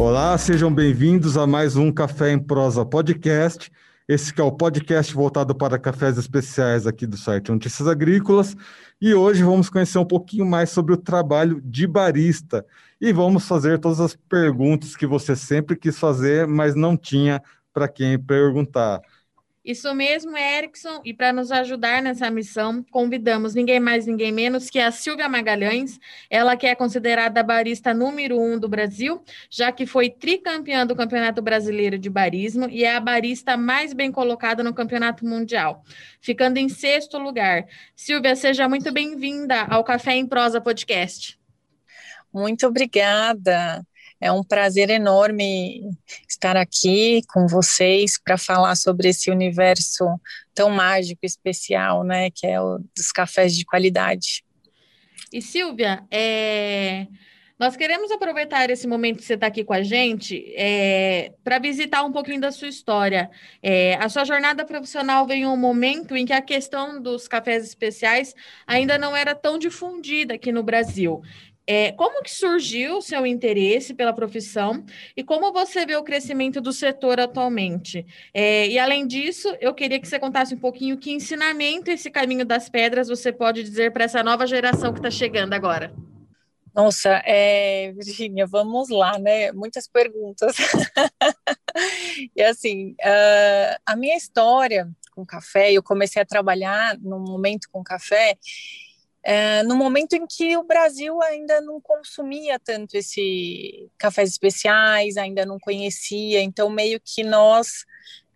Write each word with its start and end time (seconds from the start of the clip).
Olá, 0.00 0.38
sejam 0.38 0.72
bem-vindos 0.72 1.36
a 1.36 1.44
mais 1.44 1.74
um 1.74 1.90
Café 1.90 2.30
em 2.30 2.38
Prosa 2.38 2.86
Podcast. 2.86 3.68
Esse 4.06 4.32
é 4.40 4.42
o 4.44 4.52
podcast 4.52 5.12
voltado 5.12 5.56
para 5.56 5.76
cafés 5.76 6.16
especiais 6.16 6.86
aqui 6.86 7.04
do 7.04 7.16
site 7.16 7.50
Notícias 7.50 7.88
Agrícolas. 7.88 8.56
E 9.02 9.12
hoje 9.12 9.42
vamos 9.42 9.68
conhecer 9.68 9.98
um 9.98 10.04
pouquinho 10.04 10.46
mais 10.46 10.70
sobre 10.70 10.94
o 10.94 10.96
trabalho 10.96 11.60
de 11.64 11.84
barista. 11.84 12.64
E 13.00 13.12
vamos 13.12 13.48
fazer 13.48 13.80
todas 13.80 13.98
as 13.98 14.14
perguntas 14.14 14.94
que 14.94 15.04
você 15.04 15.34
sempre 15.34 15.74
quis 15.74 15.98
fazer, 15.98 16.46
mas 16.46 16.76
não 16.76 16.96
tinha 16.96 17.42
para 17.74 17.88
quem 17.88 18.16
perguntar. 18.16 19.00
Isso 19.68 19.94
mesmo, 19.94 20.34
Erickson. 20.34 21.02
E 21.04 21.12
para 21.12 21.30
nos 21.30 21.52
ajudar 21.52 22.00
nessa 22.00 22.30
missão, 22.30 22.82
convidamos 22.90 23.54
ninguém 23.54 23.78
mais, 23.78 24.06
ninguém 24.06 24.32
menos 24.32 24.70
que 24.70 24.78
a 24.78 24.90
Silvia 24.90 25.28
Magalhães. 25.28 26.00
Ela 26.30 26.56
que 26.56 26.66
é 26.66 26.74
considerada 26.74 27.40
a 27.40 27.42
barista 27.42 27.92
número 27.92 28.40
um 28.40 28.58
do 28.58 28.66
Brasil, 28.66 29.22
já 29.50 29.70
que 29.70 29.84
foi 29.84 30.08
tricampeã 30.08 30.86
do 30.86 30.96
Campeonato 30.96 31.42
Brasileiro 31.42 31.98
de 31.98 32.08
Barismo 32.08 32.66
e 32.70 32.82
é 32.82 32.96
a 32.96 32.98
barista 32.98 33.58
mais 33.58 33.92
bem 33.92 34.10
colocada 34.10 34.64
no 34.64 34.72
Campeonato 34.72 35.26
Mundial, 35.26 35.84
ficando 36.18 36.56
em 36.56 36.70
sexto 36.70 37.18
lugar. 37.18 37.66
Silvia, 37.94 38.34
seja 38.36 38.66
muito 38.70 38.90
bem-vinda 38.90 39.64
ao 39.64 39.84
Café 39.84 40.14
em 40.14 40.26
Prosa 40.26 40.62
Podcast. 40.62 41.38
Muito 42.32 42.66
obrigada. 42.66 43.86
É 44.20 44.32
um 44.32 44.42
prazer 44.42 44.90
enorme 44.90 45.90
estar 46.28 46.56
aqui 46.56 47.22
com 47.32 47.46
vocês 47.46 48.18
para 48.18 48.36
falar 48.36 48.74
sobre 48.74 49.08
esse 49.08 49.30
universo 49.30 50.04
tão 50.52 50.70
mágico, 50.70 51.20
especial, 51.22 52.02
né, 52.02 52.30
que 52.30 52.46
é 52.46 52.60
o 52.60 52.78
dos 52.96 53.12
cafés 53.12 53.56
de 53.56 53.64
qualidade. 53.64 54.42
E 55.32 55.40
Silvia, 55.40 56.02
é... 56.10 57.06
nós 57.58 57.76
queremos 57.76 58.10
aproveitar 58.10 58.68
esse 58.70 58.88
momento 58.88 59.18
que 59.18 59.24
você 59.24 59.34
está 59.34 59.46
aqui 59.46 59.62
com 59.62 59.72
a 59.72 59.82
gente 59.82 60.52
é... 60.56 61.32
para 61.44 61.60
visitar 61.60 62.02
um 62.02 62.10
pouquinho 62.10 62.40
da 62.40 62.50
sua 62.50 62.68
história. 62.68 63.30
É... 63.62 63.94
A 64.00 64.08
sua 64.08 64.24
jornada 64.24 64.64
profissional 64.64 65.26
veio 65.26 65.42
em 65.42 65.46
um 65.46 65.56
momento 65.56 66.16
em 66.16 66.26
que 66.26 66.32
a 66.32 66.42
questão 66.42 67.00
dos 67.00 67.28
cafés 67.28 67.62
especiais 67.62 68.34
ainda 68.66 68.98
não 68.98 69.14
era 69.14 69.34
tão 69.34 69.58
difundida 69.58 70.34
aqui 70.34 70.50
no 70.50 70.62
Brasil. 70.62 71.22
É, 71.70 71.92
como 71.92 72.22
que 72.22 72.30
surgiu 72.30 72.96
o 72.96 73.02
seu 73.02 73.26
interesse 73.26 73.92
pela 73.92 74.14
profissão 74.14 74.82
e 75.14 75.22
como 75.22 75.52
você 75.52 75.84
vê 75.84 75.96
o 75.96 76.02
crescimento 76.02 76.62
do 76.62 76.72
setor 76.72 77.20
atualmente? 77.20 78.06
É, 78.32 78.66
e 78.66 78.78
além 78.78 79.06
disso, 79.06 79.54
eu 79.60 79.74
queria 79.74 80.00
que 80.00 80.08
você 80.08 80.18
contasse 80.18 80.54
um 80.54 80.58
pouquinho 80.58 80.96
que 80.96 81.12
ensinamento 81.12 81.90
esse 81.90 82.10
caminho 82.10 82.46
das 82.46 82.70
pedras 82.70 83.08
você 83.08 83.30
pode 83.30 83.62
dizer 83.62 83.92
para 83.92 84.04
essa 84.04 84.22
nova 84.22 84.46
geração 84.46 84.94
que 84.94 84.98
está 84.98 85.10
chegando 85.10 85.52
agora. 85.52 85.92
Nossa, 86.74 87.20
é, 87.26 87.92
Virginia, 87.92 88.46
vamos 88.46 88.88
lá, 88.88 89.18
né? 89.18 89.52
Muitas 89.52 89.86
perguntas. 89.86 90.56
e 92.34 92.42
assim, 92.42 92.92
uh, 92.92 93.78
a 93.84 93.94
minha 93.94 94.16
história 94.16 94.88
com 95.10 95.26
café, 95.26 95.70
eu 95.72 95.82
comecei 95.82 96.22
a 96.22 96.24
trabalhar 96.24 96.96
no 96.98 97.18
momento 97.18 97.68
com 97.70 97.82
café 97.82 98.38
é, 99.30 99.62
no 99.62 99.76
momento 99.76 100.14
em 100.14 100.26
que 100.26 100.56
o 100.56 100.62
Brasil 100.62 101.20
ainda 101.20 101.60
não 101.60 101.78
consumia 101.82 102.58
tanto 102.58 102.94
esse 102.94 103.86
cafés 103.98 104.30
especiais, 104.30 105.18
ainda 105.18 105.44
não 105.44 105.58
conhecia, 105.58 106.40
então 106.40 106.70
meio 106.70 106.98
que 106.98 107.22
nós 107.22 107.84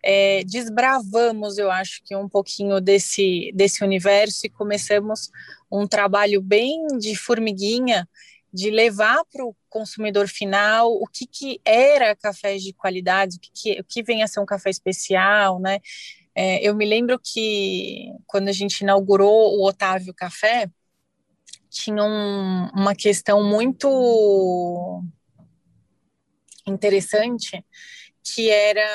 é, 0.03 0.43
desbravamos, 0.43 1.57
eu 1.57 1.71
acho 1.71 1.99
que 2.03 2.15
um 2.15 2.29
pouquinho 2.29 2.79
desse, 2.79 3.51
desse 3.55 3.83
universo 3.83 4.45
e 4.45 4.51
começamos 4.51 5.31
um 5.71 5.87
trabalho 5.87 6.39
bem 6.39 6.85
de 6.99 7.15
formiguinha 7.15 8.07
de 8.53 8.69
levar 8.69 9.25
para 9.31 9.43
o 9.43 9.55
consumidor 9.71 10.27
final 10.27 10.93
o 10.93 11.07
que, 11.07 11.25
que 11.25 11.59
era 11.65 12.15
café 12.15 12.55
de 12.57 12.71
qualidade, 12.71 13.37
o 13.37 13.39
que, 13.39 13.49
que, 13.51 13.81
o 13.81 13.83
que 13.83 14.03
vem 14.03 14.21
a 14.21 14.27
ser 14.27 14.41
um 14.41 14.45
café 14.45 14.69
especial, 14.69 15.59
né? 15.59 15.79
É, 16.35 16.67
eu 16.67 16.75
me 16.75 16.85
lembro 16.85 17.19
que 17.19 18.11
quando 18.27 18.47
a 18.47 18.51
gente 18.51 18.81
inaugurou 18.81 19.57
o 19.57 19.67
Otávio 19.67 20.13
Café, 20.13 20.69
tinha 21.73 22.03
um, 22.03 22.69
uma 22.69 22.95
questão 22.95 23.43
muito 23.43 25.03
interessante, 26.67 27.65
que 28.23 28.49
era 28.49 28.87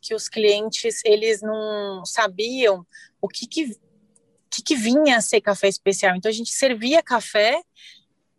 que 0.00 0.14
os 0.14 0.28
clientes 0.28 1.02
eles 1.04 1.40
não 1.40 2.04
sabiam 2.04 2.86
o 3.20 3.26
que, 3.26 3.46
que, 3.46 3.74
que, 4.50 4.62
que 4.62 4.76
vinha 4.76 5.16
a 5.16 5.20
ser 5.22 5.40
café 5.40 5.66
especial. 5.66 6.14
Então 6.14 6.28
a 6.28 6.34
gente 6.34 6.50
servia 6.50 7.02
café 7.02 7.60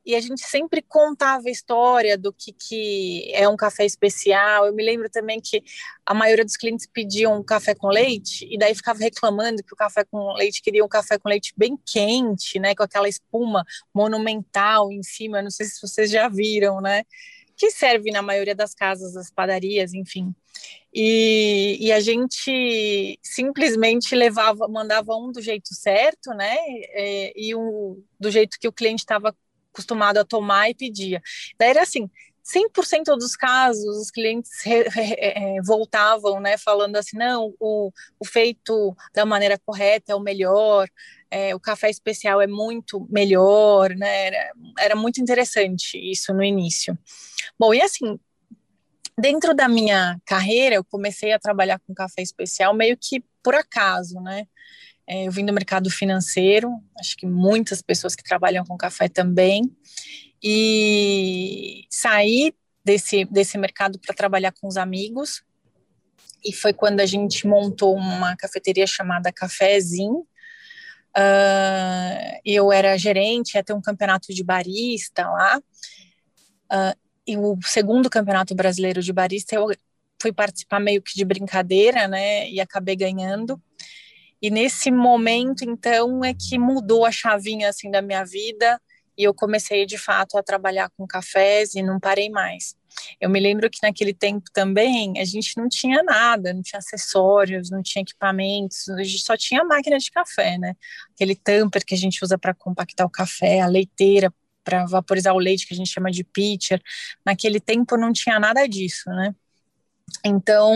e 0.05 0.15
a 0.15 0.21
gente 0.21 0.41
sempre 0.41 0.81
contava 0.81 1.47
a 1.47 1.51
história 1.51 2.17
do 2.17 2.33
que, 2.33 2.53
que 2.53 3.31
é 3.33 3.47
um 3.47 3.57
café 3.57 3.85
especial. 3.85 4.65
Eu 4.65 4.73
me 4.73 4.83
lembro 4.83 5.09
também 5.09 5.39
que 5.41 5.63
a 6.05 6.13
maioria 6.13 6.45
dos 6.45 6.57
clientes 6.57 6.87
pediam 6.91 7.37
um 7.37 7.43
café 7.43 7.75
com 7.75 7.87
leite 7.87 8.47
e 8.49 8.57
daí 8.57 8.73
ficava 8.73 8.99
reclamando 8.99 9.63
que 9.63 9.73
o 9.73 9.77
café 9.77 10.03
com 10.03 10.33
leite 10.33 10.61
queria 10.61 10.83
um 10.83 10.87
café 10.87 11.17
com 11.19 11.29
leite 11.29 11.53
bem 11.55 11.77
quente, 11.85 12.59
né, 12.59 12.73
com 12.73 12.83
aquela 12.83 13.09
espuma 13.09 13.63
monumental 13.93 14.91
em 14.91 15.03
cima. 15.03 15.41
Não 15.41 15.51
sei 15.51 15.65
se 15.65 15.81
vocês 15.81 16.09
já 16.09 16.27
viram, 16.27 16.81
né? 16.81 17.03
Que 17.55 17.69
serve 17.69 18.09
na 18.09 18.21
maioria 18.21 18.55
das 18.55 18.73
casas, 18.73 19.13
das 19.13 19.29
padarias, 19.29 19.93
enfim. 19.93 20.33
E, 20.93 21.77
e, 21.79 21.91
a 21.91 21.99
gente 21.99 23.19
simplesmente 23.21 24.15
levava, 24.15 24.67
mandava 24.67 25.15
um 25.15 25.31
do 25.31 25.41
jeito 25.41 25.73
certo, 25.75 26.31
né? 26.33 26.55
E, 26.57 27.49
e 27.49 27.55
um 27.55 28.01
do 28.19 28.31
jeito 28.31 28.57
que 28.59 28.67
o 28.67 28.73
cliente 28.73 29.01
estava 29.01 29.35
acostumado 29.73 30.17
a 30.17 30.25
tomar 30.25 30.69
e 30.69 30.75
pedia. 30.75 31.21
Daí 31.57 31.69
era 31.69 31.83
assim, 31.83 32.09
100% 32.43 33.15
dos 33.17 33.35
casos, 33.35 33.97
os 33.97 34.11
clientes 34.11 34.51
re, 34.63 34.83
re, 34.89 35.15
é, 35.19 35.61
voltavam, 35.61 36.39
né, 36.39 36.57
falando 36.57 36.95
assim, 36.95 37.17
não, 37.17 37.53
o, 37.59 37.91
o, 38.19 38.25
feito 38.25 38.95
da 39.13 39.25
maneira 39.25 39.59
correta 39.63 40.11
é 40.11 40.15
o 40.15 40.19
melhor, 40.19 40.87
é, 41.29 41.53
o 41.53 41.59
café 41.59 41.89
especial 41.89 42.41
é 42.41 42.47
muito 42.47 43.07
melhor, 43.09 43.91
né, 43.91 44.27
era, 44.27 44.51
era 44.79 44.95
muito 44.95 45.21
interessante 45.21 45.97
isso 45.97 46.33
no 46.33 46.43
início. 46.43 46.97
Bom, 47.57 47.73
e 47.73 47.81
assim, 47.81 48.19
dentro 49.17 49.53
da 49.53 49.67
minha 49.67 50.19
carreira, 50.25 50.75
eu 50.75 50.83
comecei 50.83 51.31
a 51.31 51.39
trabalhar 51.39 51.79
com 51.79 51.93
café 51.93 52.21
especial 52.21 52.73
meio 52.73 52.97
que 52.97 53.23
por 53.43 53.53
acaso, 53.53 54.19
né, 54.21 54.47
é, 55.09 55.25
eu 55.25 55.31
vim 55.31 55.43
do 55.43 55.51
mercado 55.51 55.89
financeiro, 55.89 56.71
acho 56.99 57.17
que 57.17 57.25
muitas 57.25 57.81
pessoas 57.81 58.15
que 58.15 58.23
trabalham 58.23 58.63
com 58.63 58.77
café 58.77 59.09
também, 59.09 59.75
e 60.41 61.85
saí 61.89 62.53
desse, 62.85 63.25
desse 63.25 63.57
mercado 63.57 63.97
para 63.97 64.13
trabalhar 64.13 64.53
com 64.53 64.67
os 64.67 64.77
amigos, 64.77 65.41
e 66.45 66.53
foi 66.53 66.73
quando 66.73 66.99
a 66.99 67.07
gente 67.07 67.47
montou 67.47 67.95
uma 67.95 68.35
cafeteria 68.37 68.85
chamada 68.85 69.33
Cafézinho. 69.33 70.25
Uh, 71.17 72.39
eu 72.45 72.71
era 72.71 72.95
gerente, 72.95 73.55
ia 73.55 73.63
ter 73.63 73.73
um 73.73 73.81
campeonato 73.81 74.31
de 74.31 74.43
barista 74.43 75.27
lá, 75.27 75.57
uh, 75.57 76.99
e 77.25 77.35
o 77.35 77.57
segundo 77.63 78.11
campeonato 78.11 78.53
brasileiro 78.53 79.01
de 79.01 79.11
barista 79.11 79.55
eu 79.55 79.67
fui 80.21 80.31
participar 80.31 80.79
meio 80.79 81.01
que 81.01 81.15
de 81.15 81.25
brincadeira, 81.25 82.07
né, 82.07 82.47
e 82.47 82.61
acabei 82.61 82.95
ganhando. 82.95 83.59
E 84.41 84.49
nesse 84.49 84.89
momento, 84.89 85.63
então, 85.63 86.23
é 86.23 86.33
que 86.33 86.57
mudou 86.57 87.05
a 87.05 87.11
chavinha 87.11 87.69
assim 87.69 87.91
da 87.91 88.01
minha 88.01 88.23
vida 88.23 88.79
e 89.17 89.23
eu 89.23 89.33
comecei 89.33 89.85
de 89.85 89.97
fato 89.97 90.37
a 90.37 90.43
trabalhar 90.43 90.89
com 90.95 91.05
cafés 91.05 91.75
e 91.75 91.81
não 91.81 91.99
parei 91.99 92.29
mais. 92.29 92.73
Eu 93.19 93.29
me 93.29 93.39
lembro 93.39 93.69
que 93.69 93.79
naquele 93.83 94.13
tempo 94.13 94.45
também 94.53 95.19
a 95.19 95.25
gente 95.25 95.57
não 95.57 95.67
tinha 95.67 96.01
nada, 96.01 96.53
não 96.53 96.61
tinha 96.61 96.79
acessórios, 96.79 97.69
não 97.69 97.83
tinha 97.83 98.01
equipamentos, 98.01 98.87
a 98.89 99.03
gente 99.03 99.19
só 99.19 99.35
tinha 99.35 99.63
máquina 99.65 99.97
de 99.97 100.09
café, 100.09 100.57
né? 100.57 100.73
Aquele 101.13 101.35
tamper 101.35 101.85
que 101.85 101.93
a 101.93 101.97
gente 101.97 102.23
usa 102.23 102.37
para 102.37 102.53
compactar 102.53 103.05
o 103.05 103.09
café, 103.09 103.59
a 103.59 103.67
leiteira 103.67 104.33
para 104.63 104.85
vaporizar 104.85 105.33
o 105.33 105.39
leite 105.39 105.67
que 105.67 105.73
a 105.73 105.77
gente 105.77 105.91
chama 105.91 106.11
de 106.11 106.23
pitcher. 106.23 106.81
Naquele 107.25 107.59
tempo 107.59 107.97
não 107.97 108.13
tinha 108.13 108.39
nada 108.39 108.67
disso, 108.67 109.09
né? 109.09 109.35
Então, 110.23 110.73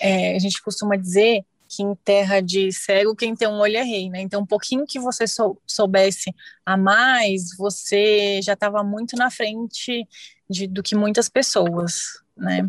é, 0.00 0.34
a 0.34 0.38
gente 0.38 0.60
costuma 0.62 0.96
dizer 0.96 1.44
que 1.70 1.84
em 1.84 1.94
terra 1.94 2.40
de 2.40 2.72
cego 2.72 3.14
quem 3.14 3.36
tem 3.36 3.46
um 3.46 3.60
olho 3.60 3.76
é 3.76 3.82
rei, 3.82 4.10
né? 4.10 4.20
Então, 4.20 4.42
um 4.42 4.46
pouquinho 4.46 4.84
que 4.84 4.98
você 4.98 5.24
sou, 5.24 5.62
soubesse 5.64 6.34
a 6.66 6.76
mais, 6.76 7.56
você 7.56 8.40
já 8.42 8.54
estava 8.54 8.82
muito 8.82 9.16
na 9.16 9.30
frente 9.30 10.04
de, 10.48 10.66
do 10.66 10.82
que 10.82 10.96
muitas 10.96 11.28
pessoas, 11.28 12.00
né? 12.36 12.68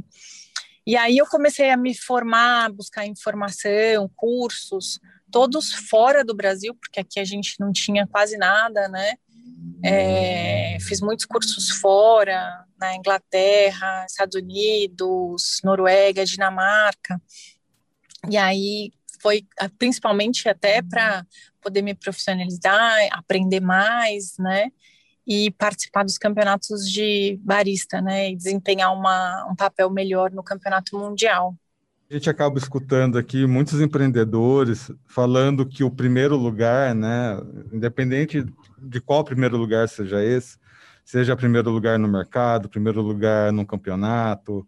E 0.86 0.96
aí 0.96 1.18
eu 1.18 1.26
comecei 1.26 1.72
a 1.72 1.78
me 1.78 1.98
formar, 1.98 2.72
buscar 2.72 3.06
informação, 3.08 4.08
cursos, 4.16 5.00
todos 5.32 5.74
fora 5.74 6.24
do 6.24 6.36
Brasil, 6.36 6.76
porque 6.76 7.00
aqui 7.00 7.20
a 7.20 7.26
gente 7.26 7.56
não 7.60 7.72
tinha 7.72 8.06
quase 8.06 8.38
nada, 8.38 8.88
né? 8.88 9.16
É, 9.84 10.78
fiz 10.80 11.02
muitos 11.02 11.26
cursos 11.26 11.72
fora, 11.72 12.66
na 12.80 12.96
Inglaterra, 12.96 14.06
Estados 14.06 14.36
Unidos, 14.36 15.60
Noruega, 15.64 16.26
Dinamarca. 16.26 17.20
E 18.30 18.38
aí 18.38 18.92
foi 19.22 19.46
ah, 19.60 19.70
principalmente 19.78 20.48
até 20.48 20.82
para 20.82 21.26
poder 21.62 21.82
me 21.82 21.94
profissionalizar, 21.94 22.98
aprender 23.12 23.60
mais, 23.60 24.36
né? 24.38 24.72
e 25.26 25.52
participar 25.52 26.04
dos 26.04 26.18
campeonatos 26.18 26.90
de 26.90 27.40
barista, 27.44 28.02
né, 28.02 28.32
e 28.32 28.36
desempenhar 28.36 28.94
uma, 28.94 29.48
um 29.50 29.56
papel 29.56 29.90
melhor 29.90 30.32
no 30.32 30.44
campeonato 30.44 30.98
mundial. 30.98 31.56
A 32.10 32.14
gente 32.14 32.30
acaba 32.30 32.58
escutando 32.58 33.18
aqui 33.18 33.46
muitos 33.46 33.80
empreendedores 33.80 34.92
falando 35.08 35.66
que 35.66 35.84
o 35.84 35.90
primeiro 35.90 36.36
lugar, 36.36 36.94
né, 36.94 37.38
independente 37.72 38.46
de 38.78 39.00
qual 39.00 39.24
primeiro 39.24 39.56
lugar 39.56 39.88
seja 39.88 40.22
esse, 40.22 40.58
seja 41.06 41.38
primeiro 41.38 41.70
lugar 41.70 41.98
no 41.98 42.10
mercado, 42.10 42.68
primeiro 42.68 43.02
lugar 43.02 43.54
num 43.54 43.64
campeonato, 43.64 44.68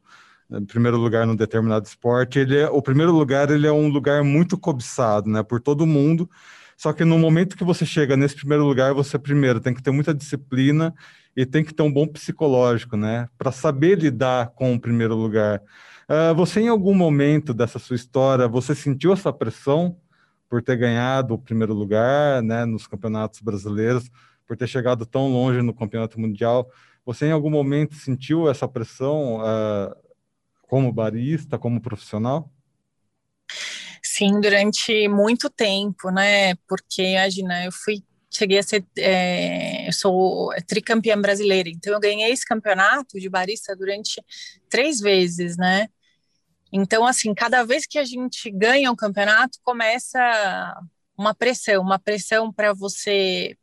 primeiro 0.62 0.98
lugar 0.98 1.26
num 1.26 1.36
determinado 1.36 1.86
esporte, 1.86 2.40
ele 2.40 2.58
é, 2.58 2.70
o 2.70 2.82
primeiro 2.82 3.12
lugar 3.12 3.50
ele 3.50 3.68
é 3.68 3.72
um 3.72 3.88
lugar 3.88 4.24
muito 4.24 4.58
cobiçado, 4.58 5.30
né, 5.30 5.44
por 5.44 5.60
todo 5.62 5.86
mundo. 5.86 6.30
Só 6.78 6.92
que 6.92 7.06
no 7.06 7.18
momento 7.18 7.56
que 7.56 7.64
você 7.64 7.86
chega 7.86 8.18
nesse 8.18 8.36
primeiro 8.36 8.66
lugar, 8.66 8.94
você 8.94 9.18
primeiro 9.18 9.60
tem 9.60 9.74
que 9.74 9.82
ter 9.82 9.92
muita 9.92 10.14
disciplina 10.14 10.94
e 11.36 11.46
tem 11.46 11.64
que 11.64 11.74
ter 11.74 11.84
um 11.84 11.92
bom 11.92 12.08
psicológico, 12.08 12.98
né, 12.98 13.28
para 13.38 13.52
saber 13.52 13.98
lidar 14.00 14.50
com 14.56 14.74
o 14.74 14.80
primeiro 14.80 15.16
lugar. 15.16 15.62
Uh, 16.10 16.36
você 16.36 16.60
em 16.60 16.68
algum 16.68 16.94
momento 16.94 17.54
dessa 17.54 17.80
sua 17.80 17.96
história, 17.96 18.48
você 18.48 18.76
sentiu 18.76 19.14
essa 19.14 19.32
pressão 19.32 19.98
por 20.50 20.62
ter 20.62 20.76
ganhado 20.76 21.34
o 21.34 21.40
primeiro 21.40 21.74
lugar, 21.74 22.44
né, 22.44 22.66
nos 22.66 22.86
campeonatos 22.86 23.40
brasileiros, 23.42 24.10
por 24.46 24.58
ter 24.58 24.68
chegado 24.68 25.06
tão 25.06 25.32
longe 25.32 25.62
no 25.62 25.74
campeonato 25.74 26.20
mundial? 26.20 26.70
Você 27.06 27.26
em 27.26 27.32
algum 27.32 27.50
momento 27.50 27.96
sentiu 27.96 28.50
essa 28.50 28.68
pressão? 28.68 29.38
Uh, 29.38 30.03
como 30.68 30.92
barista, 30.92 31.58
como 31.58 31.82
profissional? 31.82 32.52
Sim, 34.02 34.40
durante 34.42 35.08
muito 35.08 35.50
tempo, 35.50 36.10
né? 36.12 36.56
Porque, 36.68 37.02
imagina, 37.02 37.66
eu 37.66 37.72
fui, 37.72 38.04
cheguei 38.30 38.60
a 38.60 38.64
ser, 38.64 38.86
é, 38.98 39.88
eu 39.88 39.94
sou 39.94 40.50
tricampeã 40.68 41.20
brasileira, 41.20 41.70
então 41.70 41.94
eu 41.94 42.00
ganhei 42.00 42.32
esse 42.32 42.46
campeonato 42.46 43.20
de 43.20 43.30
barista 43.30 43.76
durante 43.76 44.24
três 44.70 45.00
vezes, 45.00 45.58
né? 45.58 45.88
Então, 46.72 47.06
assim, 47.06 47.34
cada 47.34 47.64
vez 47.64 47.86
que 47.86 48.00
a 48.00 48.04
gente 48.04 48.50
ganha 48.50 48.92
um 48.92 48.96
campeonato, 48.96 49.60
começa 49.64 50.20
uma 51.18 51.34
pressão, 51.34 51.82
uma 51.82 52.00
pressão 52.00 52.52
para 52.52 52.74
você 52.74 53.56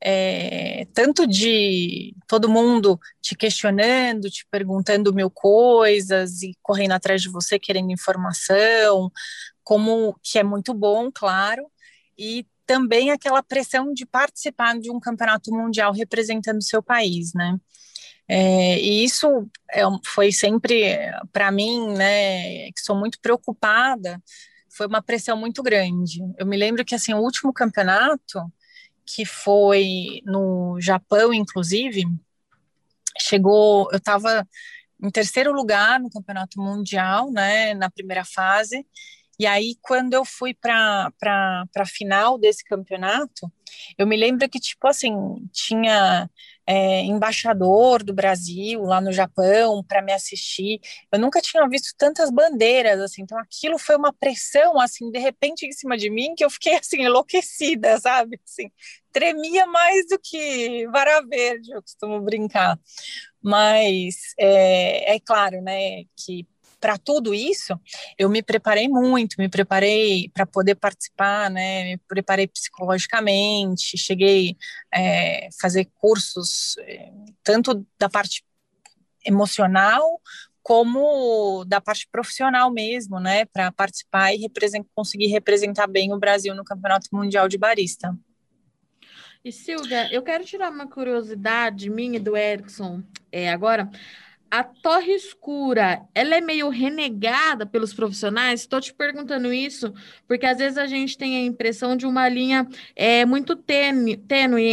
é, 0.00 0.86
tanto 0.92 1.26
de 1.26 2.14
todo 2.26 2.48
mundo 2.48 3.00
te 3.20 3.34
questionando, 3.34 4.30
te 4.30 4.46
perguntando 4.50 5.14
mil 5.14 5.30
coisas 5.30 6.42
e 6.42 6.56
correndo 6.62 6.92
atrás 6.92 7.22
de 7.22 7.28
você 7.28 7.58
querendo 7.58 7.92
informação, 7.92 9.10
como 9.64 10.18
que 10.22 10.38
é 10.38 10.42
muito 10.42 10.74
bom, 10.74 11.10
claro, 11.12 11.66
e 12.16 12.46
também 12.66 13.10
aquela 13.10 13.42
pressão 13.42 13.92
de 13.92 14.04
participar 14.04 14.78
de 14.78 14.90
um 14.90 15.00
campeonato 15.00 15.50
mundial 15.52 15.92
representando 15.92 16.62
seu 16.62 16.82
país, 16.82 17.32
né? 17.34 17.56
É, 18.28 18.80
e 18.80 19.04
isso 19.04 19.48
é, 19.70 19.82
foi 20.04 20.32
sempre 20.32 20.98
para 21.32 21.50
mim, 21.52 21.92
né, 21.94 22.72
que 22.72 22.80
sou 22.80 22.96
muito 22.96 23.20
preocupada, 23.20 24.20
foi 24.68 24.86
uma 24.86 25.00
pressão 25.00 25.36
muito 25.36 25.62
grande. 25.62 26.20
Eu 26.36 26.44
me 26.44 26.56
lembro 26.56 26.84
que 26.84 26.94
assim 26.94 27.14
o 27.14 27.20
último 27.20 27.52
campeonato 27.52 28.40
que 29.06 29.24
foi 29.24 30.20
no 30.24 30.78
Japão, 30.80 31.32
inclusive, 31.32 32.04
chegou, 33.18 33.88
eu 33.92 33.98
estava 33.98 34.46
em 35.02 35.10
terceiro 35.10 35.52
lugar 35.52 36.00
no 36.00 36.10
campeonato 36.10 36.60
mundial, 36.60 37.30
né, 37.30 37.74
na 37.74 37.90
primeira 37.90 38.24
fase, 38.24 38.86
e 39.38 39.46
aí, 39.46 39.76
quando 39.82 40.14
eu 40.14 40.24
fui 40.24 40.54
para 40.54 41.12
a 41.22 41.86
final 41.86 42.38
desse 42.38 42.64
campeonato, 42.64 43.52
eu 43.98 44.06
me 44.06 44.16
lembro 44.16 44.48
que, 44.48 44.58
tipo 44.58 44.88
assim, 44.88 45.12
tinha 45.52 46.30
é, 46.66 47.02
embaixador 47.02 48.02
do 48.02 48.12
Brasil 48.12 48.82
lá 48.82 49.00
no 49.00 49.12
Japão 49.12 49.84
para 49.84 50.02
me 50.02 50.12
assistir. 50.12 50.80
Eu 51.12 51.18
nunca 51.18 51.40
tinha 51.40 51.66
visto 51.68 51.94
tantas 51.96 52.30
bandeiras, 52.30 53.00
assim. 53.00 53.22
Então, 53.22 53.38
aquilo 53.38 53.78
foi 53.78 53.96
uma 53.96 54.12
pressão, 54.12 54.80
assim, 54.80 55.10
de 55.10 55.18
repente 55.18 55.66
em 55.66 55.72
cima 55.72 55.96
de 55.96 56.10
mim, 56.10 56.34
que 56.36 56.44
eu 56.44 56.50
fiquei, 56.50 56.74
assim, 56.74 57.02
enlouquecida, 57.02 57.98
sabe? 58.00 58.40
Assim, 58.44 58.70
tremia 59.12 59.66
mais 59.66 60.06
do 60.08 60.18
que 60.22 60.86
vara 60.88 61.22
verde, 61.26 61.70
eu 61.72 61.82
costumo 61.82 62.20
brincar. 62.20 62.78
Mas 63.40 64.34
é, 64.38 65.14
é 65.14 65.20
claro, 65.20 65.62
né, 65.62 66.02
que 66.16 66.46
para 66.80 66.98
tudo 66.98 67.34
isso, 67.34 67.78
eu 68.18 68.28
me 68.28 68.42
preparei 68.42 68.88
muito, 68.88 69.36
me 69.38 69.48
preparei 69.48 70.30
para 70.32 70.46
poder 70.46 70.74
participar, 70.74 71.50
né? 71.50 71.84
Me 71.84 71.98
preparei 71.98 72.46
psicologicamente, 72.46 73.96
cheguei 73.96 74.56
a 74.92 75.00
é, 75.00 75.48
fazer 75.60 75.88
cursos 75.94 76.76
é, 76.80 77.12
tanto 77.42 77.86
da 77.98 78.08
parte 78.08 78.44
emocional 79.24 80.20
como 80.62 81.64
da 81.64 81.80
parte 81.80 82.08
profissional 82.10 82.72
mesmo, 82.72 83.20
né, 83.20 83.44
para 83.44 83.70
participar 83.70 84.34
e 84.34 84.50
conseguir 84.96 85.28
representar 85.28 85.86
bem 85.86 86.12
o 86.12 86.18
Brasil 86.18 86.56
no 86.56 86.64
Campeonato 86.64 87.06
Mundial 87.12 87.48
de 87.48 87.56
Barista. 87.56 88.18
E 89.44 89.52
Silvia, 89.52 90.12
eu 90.12 90.24
quero 90.24 90.44
tirar 90.44 90.72
uma 90.72 90.88
curiosidade 90.88 91.88
minha 91.88 92.16
e 92.16 92.20
do 92.20 92.36
Erickson 92.36 93.00
é, 93.30 93.48
agora. 93.48 93.88
A 94.48 94.62
torre 94.62 95.12
escura, 95.12 96.02
ela 96.14 96.36
é 96.36 96.40
meio 96.40 96.68
renegada 96.68 97.66
pelos 97.66 97.92
profissionais? 97.92 98.60
Estou 98.60 98.80
te 98.80 98.94
perguntando 98.94 99.52
isso 99.52 99.92
porque 100.26 100.46
às 100.46 100.58
vezes 100.58 100.78
a 100.78 100.86
gente 100.86 101.18
tem 101.18 101.36
a 101.36 101.40
impressão 101.44 101.96
de 101.96 102.06
uma 102.06 102.28
linha 102.28 102.66
é, 102.94 103.24
muito 103.24 103.56
tênue, 103.56 104.22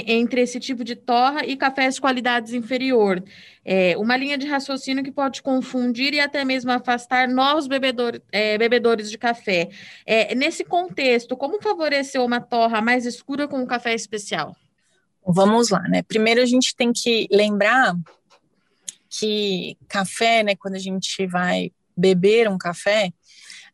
entre 0.07 0.41
esse 0.41 0.59
tipo 0.59 0.83
de 0.83 0.95
torra 0.95 1.43
e 1.45 1.57
cafés 1.57 1.95
de 1.95 2.01
qualidades 2.01 2.53
inferior. 2.53 3.23
É, 3.65 3.97
uma 3.97 4.15
linha 4.15 4.37
de 4.37 4.45
raciocínio 4.45 5.03
que 5.03 5.11
pode 5.11 5.41
confundir 5.41 6.13
e 6.13 6.19
até 6.19 6.45
mesmo 6.45 6.71
afastar 6.71 7.27
novos 7.27 7.65
bebedor, 7.65 8.21
é, 8.31 8.57
bebedores 8.57 9.09
de 9.09 9.17
café. 9.17 9.69
É, 10.05 10.35
nesse 10.35 10.63
contexto, 10.63 11.35
como 11.35 11.61
favorecer 11.61 12.21
uma 12.21 12.39
torra 12.39 12.79
mais 12.79 13.05
escura 13.05 13.47
com 13.47 13.57
um 13.57 13.65
café 13.65 13.93
especial? 13.95 14.55
Vamos 15.25 15.69
lá, 15.69 15.81
né? 15.83 16.03
Primeiro 16.03 16.41
a 16.41 16.45
gente 16.45 16.75
tem 16.75 16.91
que 16.91 17.27
lembrar 17.31 17.95
que 19.18 19.77
café, 19.88 20.44
né, 20.44 20.56
quando 20.56 20.75
a 20.75 20.80
gente 20.80 21.25
vai 21.27 21.71
beber 21.95 22.50
um 22.50 22.57
café, 22.57 23.12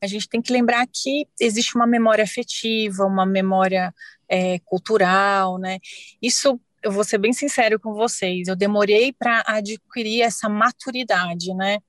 a 0.02 0.08
gente 0.08 0.28
tem 0.28 0.42
que 0.42 0.52
lembrar 0.52 0.86
que 0.88 1.28
existe 1.40 1.76
uma 1.76 1.88
memória 1.88 2.24
afetiva, 2.24 3.06
uma 3.06 3.26
memória 3.26 3.94
é, 4.28 4.60
cultural, 4.60 5.58
né? 5.58 5.80
Isso 6.22 6.60
eu 6.82 6.92
vou 6.92 7.04
ser 7.04 7.18
bem 7.18 7.34
sincero 7.34 7.80
com 7.80 7.94
vocês, 7.94 8.48
eu 8.48 8.56
demorei 8.56 9.12
para 9.12 9.44
adquirir 9.46 10.22
essa 10.22 10.48
maturidade, 10.48 11.54
né? 11.54 11.80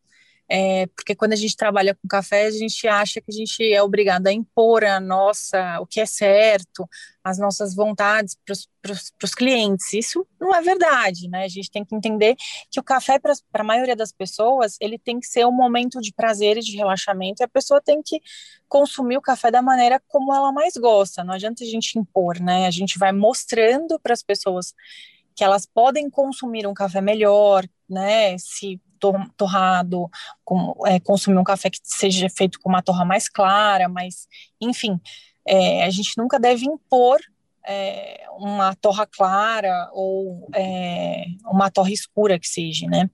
É, 0.53 0.89
porque 0.89 1.15
quando 1.15 1.33
a 1.33 1.37
gente 1.37 1.57
trabalha 1.57 1.95
com 1.95 2.09
café, 2.09 2.47
a 2.47 2.51
gente 2.51 2.89
acha 2.89 3.21
que 3.21 3.31
a 3.31 3.33
gente 3.33 3.73
é 3.73 3.81
obrigado 3.81 4.27
a 4.27 4.33
impor 4.33 4.83
a 4.83 4.99
nossa, 4.99 5.79
o 5.79 5.87
que 5.87 6.01
é 6.01 6.07
certo, 6.07 6.89
as 7.23 7.39
nossas 7.39 7.73
vontades 7.73 8.37
para 8.45 8.93
os 9.23 9.35
clientes. 9.35 9.93
Isso 9.93 10.27
não 10.41 10.53
é 10.53 10.61
verdade, 10.61 11.29
né? 11.29 11.45
A 11.45 11.49
gente 11.49 11.71
tem 11.71 11.85
que 11.85 11.95
entender 11.95 12.35
que 12.69 12.81
o 12.81 12.83
café, 12.83 13.17
para 13.21 13.33
a 13.55 13.63
maioria 13.63 13.95
das 13.95 14.11
pessoas, 14.11 14.77
ele 14.81 14.99
tem 14.99 15.21
que 15.21 15.29
ser 15.29 15.47
um 15.47 15.53
momento 15.53 16.01
de 16.01 16.13
prazer 16.13 16.57
e 16.57 16.61
de 16.61 16.77
relaxamento, 16.77 17.43
e 17.43 17.45
a 17.45 17.49
pessoa 17.49 17.81
tem 17.81 18.03
que 18.03 18.21
consumir 18.69 19.19
o 19.19 19.23
café 19.23 19.53
da 19.53 19.63
maneira 19.63 20.03
como 20.09 20.35
ela 20.35 20.51
mais 20.51 20.75
gosta. 20.75 21.23
Não 21.23 21.35
adianta 21.35 21.63
a 21.63 21.67
gente 21.67 21.97
impor, 21.97 22.41
né? 22.41 22.67
A 22.67 22.73
gente 22.73 22.99
vai 22.99 23.13
mostrando 23.13 24.01
para 24.01 24.13
as 24.13 24.23
pessoas 24.23 24.75
que 25.37 25.45
elas 25.45 25.65
podem 25.65 26.11
consumir 26.11 26.67
um 26.67 26.75
café 26.75 27.01
melhor, 27.01 27.65
né? 27.89 28.37
Se 28.37 28.81
torrado, 29.37 30.09
com, 30.45 30.75
é, 30.87 31.01
consumir 31.01 31.39
um 31.39 31.45
café 31.45 31.71
que 31.71 31.79
seja 31.83 32.29
feito 32.29 32.61
com 32.61 32.69
uma 32.69 32.83
torra 32.83 33.05
mais 33.05 33.29
clara, 33.29 33.89
mas, 33.89 34.29
enfim, 34.61 35.01
é, 35.47 35.85
a 35.85 35.91
gente 35.91 36.13
nunca 36.17 36.39
deve 36.39 36.67
impor 36.67 37.19
é, 37.67 38.27
uma 38.39 38.75
torra 38.75 39.07
clara 39.07 39.91
ou 39.93 40.49
é, 40.55 41.25
uma 41.45 41.71
torra 41.71 41.91
escura 41.91 42.39
que 42.39 42.49
seja, 42.49 42.87
né? 42.87 43.11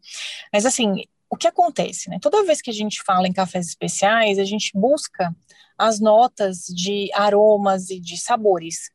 Mas, 0.52 0.66
assim, 0.66 1.04
o 1.28 1.36
que 1.36 1.46
acontece, 1.46 2.08
né? 2.08 2.18
Toda 2.20 2.44
vez 2.44 2.60
que 2.60 2.70
a 2.70 2.74
gente 2.74 3.02
fala 3.02 3.26
em 3.26 3.32
cafés 3.32 3.66
especiais, 3.66 4.38
a 4.38 4.44
gente 4.44 4.70
busca 4.74 5.34
as 5.76 6.00
notas 6.00 6.64
de 6.66 7.10
aromas 7.12 7.90
e 7.90 8.00
de 8.00 8.16
sabores. 8.16 8.90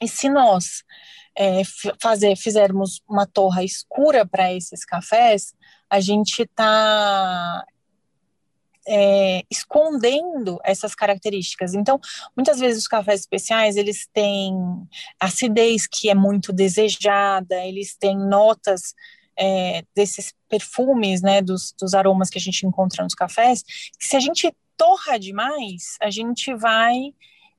E 0.00 0.08
se 0.08 0.28
nós 0.28 0.82
é, 1.36 1.62
fazer, 2.00 2.36
fizermos 2.36 3.02
uma 3.08 3.26
torra 3.26 3.64
escura 3.64 4.24
para 4.26 4.52
esses 4.52 4.84
cafés, 4.84 5.54
a 5.90 6.00
gente 6.00 6.42
está 6.42 7.64
é, 8.86 9.42
escondendo 9.50 10.60
essas 10.64 10.94
características. 10.94 11.74
Então, 11.74 12.00
muitas 12.36 12.58
vezes 12.58 12.82
os 12.82 12.88
cafés 12.88 13.20
especiais 13.20 13.76
eles 13.76 14.08
têm 14.12 14.54
acidez 15.18 15.86
que 15.86 16.08
é 16.08 16.14
muito 16.14 16.52
desejada, 16.52 17.64
eles 17.64 17.96
têm 17.96 18.16
notas 18.16 18.94
é, 19.36 19.84
desses 19.94 20.32
perfumes, 20.48 21.22
né, 21.22 21.42
dos, 21.42 21.74
dos 21.80 21.94
aromas 21.94 22.30
que 22.30 22.38
a 22.38 22.40
gente 22.40 22.66
encontra 22.66 23.02
nos 23.02 23.14
cafés, 23.14 23.62
que 23.98 24.06
se 24.06 24.16
a 24.16 24.20
gente 24.20 24.52
torra 24.76 25.18
demais, 25.18 25.96
a 26.00 26.10
gente 26.10 26.54
vai 26.54 27.12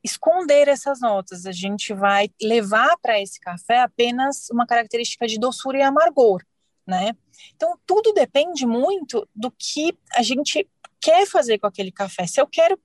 esconder 0.05 0.67
essas 0.67 1.01
notas, 1.01 1.47
a 1.47 1.51
gente 1.51 1.91
vai 1.93 2.29
levar 2.39 2.95
para 3.01 3.19
esse 3.19 3.39
café 3.39 3.79
apenas 3.81 4.47
uma 4.51 4.67
característica 4.67 5.25
de 5.25 5.39
doçura 5.39 5.79
e 5.79 5.81
amargor, 5.81 6.43
né? 6.85 7.17
Então, 7.55 7.77
tudo 7.88 8.13
depende 8.13 8.67
muito 8.67 9.27
do 9.35 9.51
que 9.51 9.97
a 10.13 10.21
gente 10.21 10.69
quer 11.01 11.25
fazer 11.25 11.57
com 11.57 11.65
aquele 11.65 11.91
café. 11.91 12.27
Se 12.27 12.39
eu 12.39 12.45
quero 12.45 12.79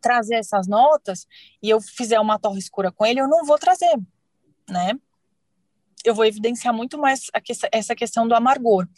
trazer 0.00 0.34
essas 0.34 0.66
notas 0.66 1.26
e 1.62 1.70
eu 1.70 1.80
fizer 1.80 2.18
uma 2.18 2.38
torre 2.38 2.58
escura 2.58 2.90
com 2.90 3.06
ele, 3.06 3.20
eu 3.20 3.28
não 3.28 3.44
vou 3.44 3.56
trazer, 3.56 3.96
né? 4.68 4.92
Eu 6.04 6.16
vou 6.16 6.24
evidenciar 6.24 6.74
muito 6.74 6.98
mais 6.98 7.30
essa 7.72 7.94
questão 7.94 8.26
do 8.26 8.34
amargor. 8.34 8.88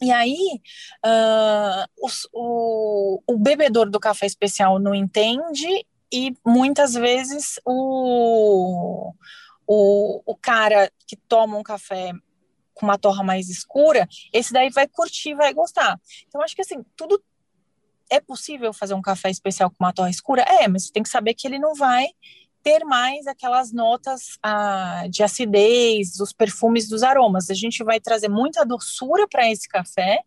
E 0.00 0.10
aí, 0.10 0.60
uh, 1.04 2.08
o, 2.32 3.22
o 3.26 3.38
bebedor 3.38 3.90
do 3.90 4.00
café 4.00 4.26
especial 4.26 4.78
não 4.78 4.94
entende 4.94 5.84
e 6.14 6.36
muitas 6.46 6.94
vezes 6.94 7.58
o, 7.64 9.12
o, 9.66 10.22
o 10.24 10.36
cara 10.36 10.88
que 11.08 11.16
toma 11.16 11.58
um 11.58 11.62
café 11.62 12.12
com 12.72 12.86
uma 12.86 12.96
torra 12.96 13.24
mais 13.24 13.48
escura, 13.48 14.08
esse 14.32 14.52
daí 14.52 14.70
vai 14.70 14.86
curtir, 14.86 15.34
vai 15.34 15.52
gostar. 15.52 16.00
Então, 16.28 16.40
acho 16.40 16.54
que 16.54 16.62
assim, 16.62 16.84
tudo 16.96 17.20
é 18.08 18.20
possível 18.20 18.72
fazer 18.72 18.94
um 18.94 19.02
café 19.02 19.28
especial 19.28 19.70
com 19.70 19.82
uma 19.84 19.92
torra 19.92 20.10
escura? 20.10 20.42
É, 20.42 20.68
mas 20.68 20.86
você 20.86 20.92
tem 20.92 21.02
que 21.02 21.08
saber 21.08 21.34
que 21.34 21.48
ele 21.48 21.58
não 21.58 21.74
vai 21.74 22.06
ter 22.62 22.84
mais 22.84 23.26
aquelas 23.26 23.72
notas 23.72 24.38
ah, 24.40 25.06
de 25.10 25.24
acidez, 25.24 26.20
os 26.20 26.32
perfumes 26.32 26.88
dos 26.88 27.02
aromas. 27.02 27.50
A 27.50 27.54
gente 27.54 27.82
vai 27.82 27.98
trazer 27.98 28.28
muita 28.28 28.64
doçura 28.64 29.26
para 29.28 29.50
esse 29.50 29.68
café 29.68 30.22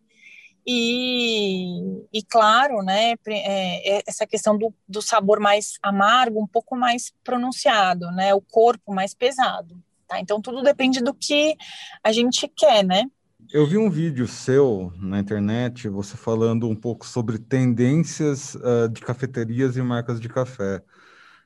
e, 0.70 2.06
e 2.12 2.22
claro, 2.22 2.82
né, 2.82 3.14
é, 3.26 3.96
é, 3.96 4.02
essa 4.06 4.26
questão 4.26 4.58
do, 4.58 4.70
do 4.86 5.00
sabor 5.00 5.40
mais 5.40 5.78
amargo, 5.82 6.42
um 6.42 6.46
pouco 6.46 6.76
mais 6.76 7.10
pronunciado, 7.24 8.10
né, 8.10 8.34
o 8.34 8.40
corpo 8.42 8.92
mais 8.94 9.14
pesado. 9.14 9.82
Tá? 10.06 10.20
Então 10.20 10.42
tudo 10.42 10.62
depende 10.62 11.00
do 11.00 11.14
que 11.14 11.56
a 12.04 12.12
gente 12.12 12.46
quer, 12.54 12.84
né? 12.84 13.04
Eu 13.50 13.66
vi 13.66 13.78
um 13.78 13.88
vídeo 13.88 14.28
seu 14.28 14.92
na 14.96 15.18
internet, 15.18 15.88
você 15.88 16.18
falando 16.18 16.68
um 16.68 16.76
pouco 16.76 17.06
sobre 17.06 17.38
tendências 17.38 18.54
uh, 18.56 18.90
de 18.92 19.00
cafeterias 19.00 19.74
e 19.74 19.80
marcas 19.80 20.20
de 20.20 20.28
café. 20.28 20.82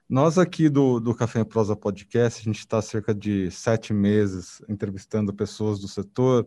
Nós 0.09 0.37
aqui 0.37 0.69
do, 0.69 0.99
do 0.99 1.15
Café 1.15 1.41
em 1.41 1.45
Prosa 1.45 1.77
Podcast, 1.77 2.41
a 2.41 2.45
gente 2.45 2.59
está 2.59 2.83
cerca 2.83 3.15
de 3.15 3.51
sete 3.53 3.93
meses 3.93 4.61
entrevistando 4.69 5.33
pessoas 5.33 5.79
do 5.79 5.87
setor 5.87 6.47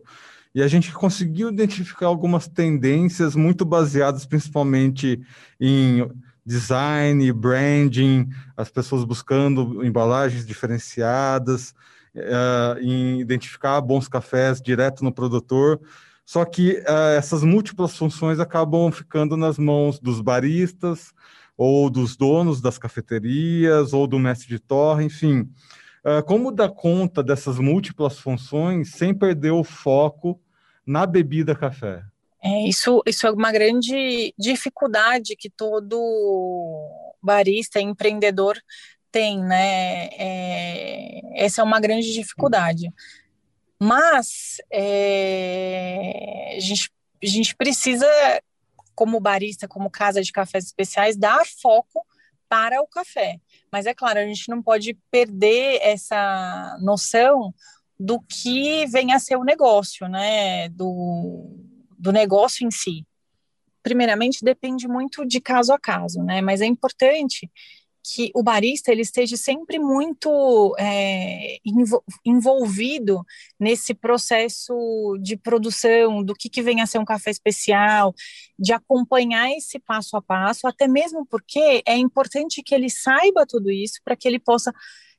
e 0.56 0.62
a 0.62 0.68
gente 0.68 0.90
conseguiu 0.90 1.50
identificar 1.50 2.06
algumas 2.06 2.48
tendências 2.48 3.36
muito 3.36 3.62
baseadas 3.62 4.24
principalmente 4.24 5.20
em 5.60 6.10
design, 6.46 7.30
branding, 7.30 8.30
as 8.56 8.70
pessoas 8.70 9.04
buscando 9.04 9.84
embalagens 9.84 10.46
diferenciadas, 10.46 11.74
uh, 12.14 12.80
em 12.80 13.20
identificar 13.20 13.78
bons 13.82 14.08
cafés 14.08 14.58
direto 14.58 15.04
no 15.04 15.12
produtor. 15.12 15.78
Só 16.24 16.42
que 16.46 16.78
uh, 16.88 17.18
essas 17.18 17.42
múltiplas 17.42 17.94
funções 17.94 18.40
acabam 18.40 18.90
ficando 18.90 19.36
nas 19.36 19.58
mãos 19.58 20.00
dos 20.00 20.22
baristas, 20.22 21.12
ou 21.54 21.90
dos 21.90 22.16
donos 22.16 22.62
das 22.62 22.78
cafeterias, 22.78 23.92
ou 23.92 24.06
do 24.06 24.18
mestre 24.18 24.48
de 24.48 24.58
torre, 24.58 25.04
enfim. 25.04 25.50
Uh, 26.02 26.24
como 26.24 26.50
dar 26.50 26.70
conta 26.70 27.22
dessas 27.22 27.58
múltiplas 27.58 28.18
funções 28.18 28.92
sem 28.92 29.12
perder 29.12 29.50
o 29.50 29.62
foco 29.62 30.40
na 30.86 31.04
bebida 31.04 31.54
café? 31.54 32.02
É, 32.42 32.62
isso, 32.68 33.02
isso 33.06 33.26
é 33.26 33.30
uma 33.30 33.50
grande 33.50 34.32
dificuldade 34.38 35.34
que 35.36 35.50
todo 35.50 35.98
barista, 37.22 37.80
empreendedor 37.80 38.56
tem, 39.10 39.42
né? 39.42 40.06
É, 40.12 41.44
essa 41.44 41.60
é 41.60 41.64
uma 41.64 41.80
grande 41.80 42.12
dificuldade. 42.12 42.92
Mas 43.80 44.58
é, 44.70 46.54
a, 46.56 46.60
gente, 46.60 46.90
a 47.22 47.26
gente 47.26 47.56
precisa 47.56 48.06
como 48.94 49.20
barista, 49.20 49.66
como 49.66 49.90
casa 49.90 50.22
de 50.22 50.32
cafés 50.32 50.66
especiais, 50.66 51.16
dar 51.16 51.44
foco 51.60 52.06
para 52.48 52.80
o 52.80 52.86
café. 52.86 53.40
Mas 53.72 53.86
é 53.86 53.94
claro, 53.94 54.18
a 54.18 54.24
gente 54.24 54.48
não 54.48 54.62
pode 54.62 54.94
perder 55.10 55.80
essa 55.82 56.78
noção 56.80 57.52
do 57.98 58.20
que 58.20 58.86
vem 58.86 59.12
a 59.12 59.18
ser 59.18 59.36
o 59.36 59.44
negócio, 59.44 60.08
né? 60.08 60.68
Do, 60.70 61.50
do 61.98 62.12
negócio 62.12 62.66
em 62.66 62.70
si. 62.70 63.06
Primeiramente, 63.82 64.44
depende 64.44 64.88
muito 64.88 65.24
de 65.24 65.40
caso 65.40 65.72
a 65.72 65.78
caso, 65.78 66.22
né? 66.22 66.40
Mas 66.40 66.60
é 66.60 66.66
importante 66.66 67.50
que 68.14 68.30
o 68.34 68.42
barista 68.42 68.92
ele 68.92 69.02
esteja 69.02 69.36
sempre 69.36 69.78
muito 69.78 70.76
é, 70.78 71.58
envolvido 72.24 73.24
nesse 73.58 73.94
processo 73.94 75.18
de 75.20 75.36
produção, 75.36 76.22
do 76.22 76.34
que, 76.34 76.48
que 76.48 76.62
vem 76.62 76.80
a 76.80 76.86
ser 76.86 76.98
um 76.98 77.04
café 77.04 77.30
especial, 77.30 78.14
de 78.56 78.72
acompanhar 78.72 79.50
esse 79.50 79.80
passo 79.80 80.16
a 80.16 80.22
passo, 80.22 80.68
até 80.68 80.86
mesmo 80.86 81.26
porque 81.26 81.82
é 81.84 81.96
importante 81.96 82.62
que 82.62 82.74
ele 82.74 82.88
saiba 82.88 83.44
tudo 83.44 83.70
isso 83.70 84.00
para 84.04 84.14
que 84.14 84.28
ele 84.28 84.38
possa 84.38 84.72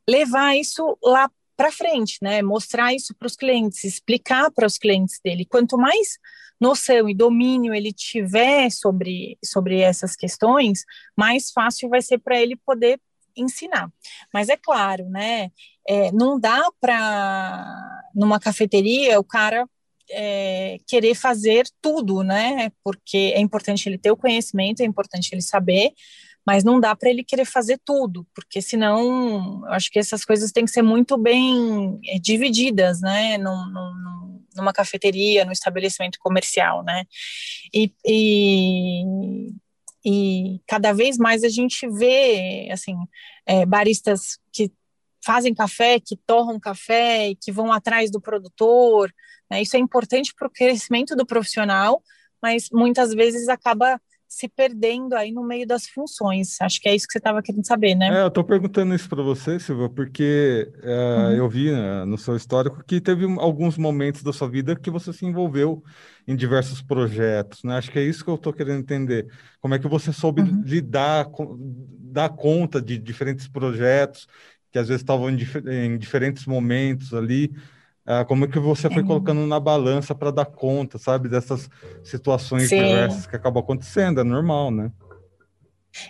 levar 0.09 0.55
isso 0.55 0.97
lá 1.03 1.29
para 1.57 1.71
frente, 1.71 2.19
né? 2.21 2.41
Mostrar 2.41 2.93
isso 2.93 3.15
para 3.15 3.25
os 3.25 3.35
clientes, 3.35 3.83
explicar 3.83 4.51
para 4.51 4.67
os 4.67 4.77
clientes 4.77 5.19
dele. 5.23 5.43
Quanto 5.43 5.77
mais 5.77 6.19
noção 6.59 7.09
e 7.09 7.15
domínio 7.15 7.73
ele 7.73 7.91
tiver 7.91 8.69
sobre, 8.69 9.37
sobre 9.43 9.79
essas 9.79 10.15
questões, 10.15 10.83
mais 11.15 11.51
fácil 11.51 11.89
vai 11.89 12.01
ser 12.01 12.19
para 12.19 12.39
ele 12.39 12.55
poder 12.55 12.99
ensinar. 13.35 13.91
Mas 14.33 14.49
é 14.49 14.57
claro, 14.57 15.09
né? 15.09 15.51
É, 15.87 16.11
não 16.11 16.39
dá 16.39 16.63
para 16.79 18.01
numa 18.13 18.39
cafeteria 18.39 19.19
o 19.19 19.23
cara 19.23 19.67
é, 20.09 20.77
querer 20.87 21.15
fazer 21.15 21.67
tudo, 21.81 22.23
né? 22.23 22.71
Porque 22.83 23.33
é 23.35 23.39
importante 23.39 23.87
ele 23.87 23.97
ter 23.97 24.11
o 24.11 24.17
conhecimento, 24.17 24.81
é 24.81 24.85
importante 24.85 25.29
ele 25.33 25.41
saber, 25.41 25.91
mas 26.47 26.63
não 26.63 26.79
dá 26.79 26.95
para 26.95 27.09
ele 27.09 27.25
querer 27.25 27.43
fazer 27.43 27.77
tudo, 27.83 28.25
porque 28.33 28.61
senão 28.61 29.65
eu 29.65 29.73
acho 29.73 29.91
que 29.91 29.99
essas 29.99 30.23
coisas 30.23 30.49
têm 30.49 30.63
que 30.63 30.71
ser 30.71 30.81
muito 30.81 31.17
bem 31.17 31.99
é, 32.07 32.17
divididas, 32.17 33.01
né? 33.01 33.37
Num, 33.37 33.65
num, 33.69 34.45
numa 34.55 34.71
cafeteria, 34.71 35.43
no 35.43 35.51
estabelecimento 35.51 36.17
comercial, 36.19 36.85
né? 36.85 37.03
E, 37.73 37.93
e, 38.05 39.03
e, 40.05 40.61
cada 40.65 40.93
vez 40.93 41.17
mais 41.17 41.43
a 41.43 41.49
gente 41.49 41.85
vê, 41.89 42.69
assim, 42.71 42.95
é, 43.45 43.65
baristas 43.65 44.39
que 44.53 44.71
fazem 45.25 45.53
café, 45.53 45.99
que 45.99 46.15
torram 46.15 46.57
café, 46.61 47.33
que 47.41 47.51
vão 47.51 47.73
atrás 47.73 48.09
do 48.09 48.21
produtor, 48.21 49.13
né? 49.51 49.61
Isso 49.61 49.75
é 49.75 49.79
importante 49.79 50.33
para 50.33 50.47
o 50.47 50.51
crescimento 50.51 51.13
do 51.13 51.25
profissional, 51.25 52.01
mas 52.41 52.69
muitas 52.71 53.13
vezes 53.13 53.49
acaba 53.49 53.99
se 54.27 54.47
perdendo 54.49 55.13
aí 55.13 55.31
no 55.31 55.43
meio 55.43 55.65
das 55.65 55.87
funções. 55.87 56.59
Acho 56.61 56.81
que 56.81 56.89
é 56.89 56.95
isso 56.95 57.07
que 57.07 57.13
você 57.13 57.17
estava 57.17 57.41
querendo 57.41 57.65
saber, 57.65 57.95
né? 57.95 58.19
É, 58.19 58.23
eu 58.23 58.27
estou 58.27 58.43
perguntando 58.43 58.93
isso 58.93 59.07
para 59.07 59.23
você, 59.23 59.59
Silvia, 59.59 59.89
porque 59.89 60.69
é, 60.83 60.95
uhum. 60.95 61.31
eu 61.31 61.49
vi 61.49 61.71
né, 61.71 62.05
no 62.05 62.17
seu 62.17 62.35
histórico 62.35 62.83
que 62.85 62.99
teve 62.99 63.25
alguns 63.39 63.77
momentos 63.77 64.23
da 64.23 64.33
sua 64.33 64.49
vida 64.49 64.75
que 64.75 64.91
você 64.91 65.13
se 65.13 65.25
envolveu 65.25 65.83
em 66.27 66.35
diversos 66.35 66.81
projetos, 66.81 67.63
né? 67.63 67.77
Acho 67.77 67.89
que 67.89 67.99
é 67.99 68.03
isso 68.03 68.23
que 68.23 68.29
eu 68.29 68.35
estou 68.35 68.51
querendo 68.51 68.79
entender. 68.79 69.27
Como 69.61 69.73
é 69.73 69.79
que 69.79 69.87
você 69.87 70.11
soube 70.11 70.41
uhum. 70.41 70.61
lidar, 70.65 71.25
com, 71.25 71.55
dar 72.11 72.29
conta 72.29 72.81
de 72.81 72.97
diferentes 72.97 73.47
projetos 73.47 74.27
que 74.71 74.77
às 74.77 74.87
vezes 74.89 75.01
estavam 75.01 75.29
em, 75.29 75.35
dif 75.35 75.57
em 75.65 75.97
diferentes 75.97 76.45
momentos 76.45 77.13
ali, 77.13 77.51
ah, 78.09 78.23
como 78.23 78.45
é 78.45 78.47
que 78.47 78.57
você 78.57 78.89
foi 78.89 79.03
colocando 79.03 79.45
na 79.45 79.59
balança 79.59 80.15
para 80.15 80.31
dar 80.31 80.45
conta, 80.45 80.97
sabe, 80.97 81.27
dessas 81.27 81.69
situações 82.05 82.69
Sim. 82.69 82.77
diversas 82.77 83.27
que 83.27 83.35
acabam 83.35 83.61
acontecendo, 83.61 84.21
é 84.21 84.23
normal, 84.23 84.71
né? 84.71 84.89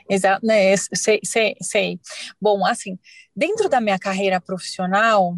Exato, 0.08 0.46
né? 0.46 0.78
Sei, 0.78 1.20
sei, 1.24 1.56
sei. 1.60 2.00
Bom, 2.40 2.64
assim, 2.68 3.00
dentro 3.36 3.68
da 3.68 3.82
minha 3.82 3.98
carreira 3.98 4.40
profissional, 4.40 5.36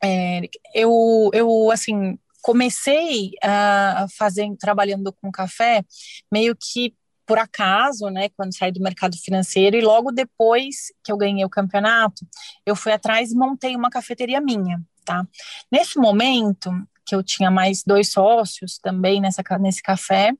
é, 0.00 0.42
eu, 0.72 1.30
eu, 1.32 1.70
assim, 1.72 2.16
comecei 2.42 3.32
a 3.42 4.06
fazer, 4.16 4.48
trabalhando 4.60 5.12
com 5.20 5.32
café, 5.32 5.84
meio 6.30 6.54
que 6.54 6.94
por 7.26 7.38
acaso, 7.38 8.08
né, 8.08 8.28
quando 8.36 8.56
saí 8.56 8.70
do 8.70 8.80
mercado 8.80 9.16
financeiro, 9.16 9.76
e 9.76 9.80
logo 9.80 10.12
depois 10.12 10.92
que 11.02 11.10
eu 11.10 11.16
ganhei 11.16 11.44
o 11.44 11.50
campeonato, 11.50 12.24
eu 12.64 12.76
fui 12.76 12.92
atrás 12.92 13.32
e 13.32 13.34
montei 13.34 13.74
uma 13.74 13.90
cafeteria 13.90 14.40
minha 14.40 14.80
tá? 15.06 15.26
Nesse 15.72 15.98
momento, 15.98 16.70
que 17.06 17.14
eu 17.14 17.22
tinha 17.22 17.50
mais 17.50 17.84
dois 17.86 18.10
sócios 18.10 18.78
também 18.78 19.20
nessa, 19.20 19.42
nesse 19.60 19.80
café, 19.80 20.32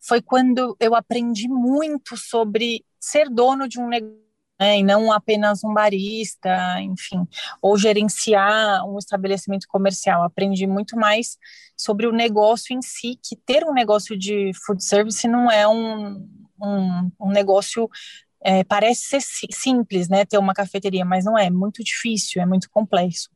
foi 0.00 0.22
quando 0.22 0.74
eu 0.80 0.94
aprendi 0.94 1.46
muito 1.46 2.16
sobre 2.16 2.84
ser 2.98 3.28
dono 3.28 3.68
de 3.68 3.78
um 3.78 3.86
negócio, 3.86 4.18
né, 4.58 4.78
e 4.78 4.82
não 4.82 5.10
apenas 5.10 5.64
um 5.64 5.72
barista, 5.72 6.80
enfim, 6.82 7.26
ou 7.62 7.78
gerenciar 7.78 8.84
um 8.86 8.98
estabelecimento 8.98 9.66
comercial. 9.68 10.22
Aprendi 10.22 10.66
muito 10.66 10.96
mais 10.96 11.38
sobre 11.76 12.06
o 12.06 12.12
negócio 12.12 12.76
em 12.76 12.82
si, 12.82 13.18
que 13.22 13.36
ter 13.36 13.64
um 13.64 13.72
negócio 13.72 14.18
de 14.18 14.52
food 14.66 14.84
service 14.84 15.26
não 15.26 15.50
é 15.50 15.66
um, 15.66 16.28
um, 16.62 17.10
um 17.20 17.30
negócio 17.30 17.88
é, 18.42 18.64
parece 18.64 19.02
ser 19.02 19.20
simples, 19.52 20.08
né, 20.08 20.24
ter 20.24 20.38
uma 20.38 20.54
cafeteria, 20.54 21.04
mas 21.04 21.24
não 21.24 21.38
é, 21.38 21.46
é 21.46 21.50
muito 21.50 21.82
difícil, 21.82 22.40
é 22.42 22.46
muito 22.46 22.68
complexo. 22.70 23.30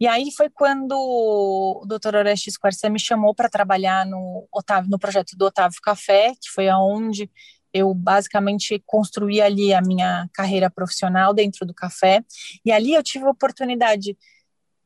E 0.00 0.06
aí 0.06 0.30
foi 0.34 0.48
quando 0.48 0.92
o 0.92 1.84
Dr. 1.86 2.16
Orestes 2.16 2.56
Quarcia 2.56 2.88
me 2.88 2.98
chamou 2.98 3.34
para 3.34 3.50
trabalhar 3.50 4.06
no 4.06 4.48
Otávio, 4.50 4.90
no 4.90 4.98
projeto 4.98 5.36
do 5.36 5.44
Otávio 5.44 5.78
Café, 5.82 6.32
que 6.40 6.50
foi 6.50 6.68
aonde 6.68 7.30
eu 7.72 7.94
basicamente 7.94 8.82
construí 8.86 9.40
ali 9.40 9.72
a 9.72 9.80
minha 9.80 10.28
carreira 10.32 10.70
profissional 10.70 11.32
dentro 11.32 11.64
do 11.66 11.74
café. 11.74 12.24
E 12.64 12.72
ali 12.72 12.94
eu 12.94 13.02
tive 13.02 13.26
a 13.26 13.30
oportunidade 13.30 14.16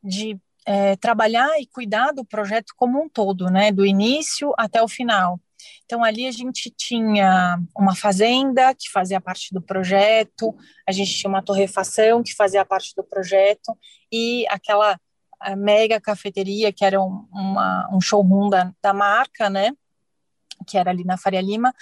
de 0.03 0.39
é, 0.67 0.97
trabalhar 0.97 1.61
e 1.61 1.67
cuidar 1.67 2.13
do 2.13 2.25
projeto 2.25 2.73
como 2.77 3.03
um 3.03 3.09
todo, 3.09 3.47
né, 3.47 3.71
do 3.71 3.87
início 3.87 4.53
até 4.59 4.83
o 4.83 4.89
final. 4.89 5.41
Então, 5.85 6.03
ali 6.03 6.27
a 6.27 6.31
gente 6.31 6.71
tinha 6.71 7.59
uma 7.77 7.95
fazenda 7.95 8.75
que 8.75 8.91
fazia 8.91 9.21
parte 9.21 9.53
do 9.53 9.61
projeto, 9.61 10.55
a 10.89 10.93
gente 10.93 11.15
tinha 11.15 11.29
uma 11.29 11.43
torrefação 11.43 12.23
que 12.23 12.35
fazia 12.35 12.65
parte 12.65 12.95
do 12.97 13.05
projeto, 13.05 13.77
e 14.13 14.47
aquela 14.49 14.99
mega 15.57 16.01
cafeteria, 16.01 16.73
que 16.73 16.85
era 16.85 17.01
um, 17.01 17.27
uma, 17.33 17.89
um 17.93 18.01
showroom 18.01 18.49
da, 18.49 18.73
da 18.83 18.93
marca, 18.95 19.51
né? 19.51 19.73
Que 20.67 20.79
era 20.79 20.91
ali 20.91 21.05
na 21.05 21.19
Faria 21.19 21.41
Lima. 21.41 21.75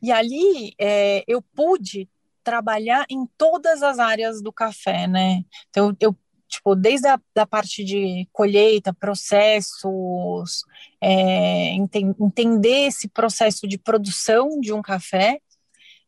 E 0.00 0.12
ali 0.12 0.74
é, 0.78 1.24
eu 1.26 1.42
pude 1.42 2.08
trabalhar 2.44 3.04
em 3.10 3.26
todas 3.36 3.82
as 3.82 3.98
áreas 3.98 4.40
do 4.40 4.52
café, 4.52 5.06
né? 5.06 5.42
Então, 5.68 5.96
eu 6.00 6.16
tipo, 6.48 6.74
desde 6.74 7.06
a 7.06 7.20
da 7.34 7.46
parte 7.46 7.84
de 7.84 8.26
colheita, 8.32 8.92
processos, 8.94 10.64
é, 11.00 11.72
enten 11.72 12.14
entender 12.20 12.86
esse 12.86 13.08
processo 13.08 13.68
de 13.68 13.78
produção 13.78 14.58
de 14.60 14.72
um 14.72 14.82
café, 14.82 15.40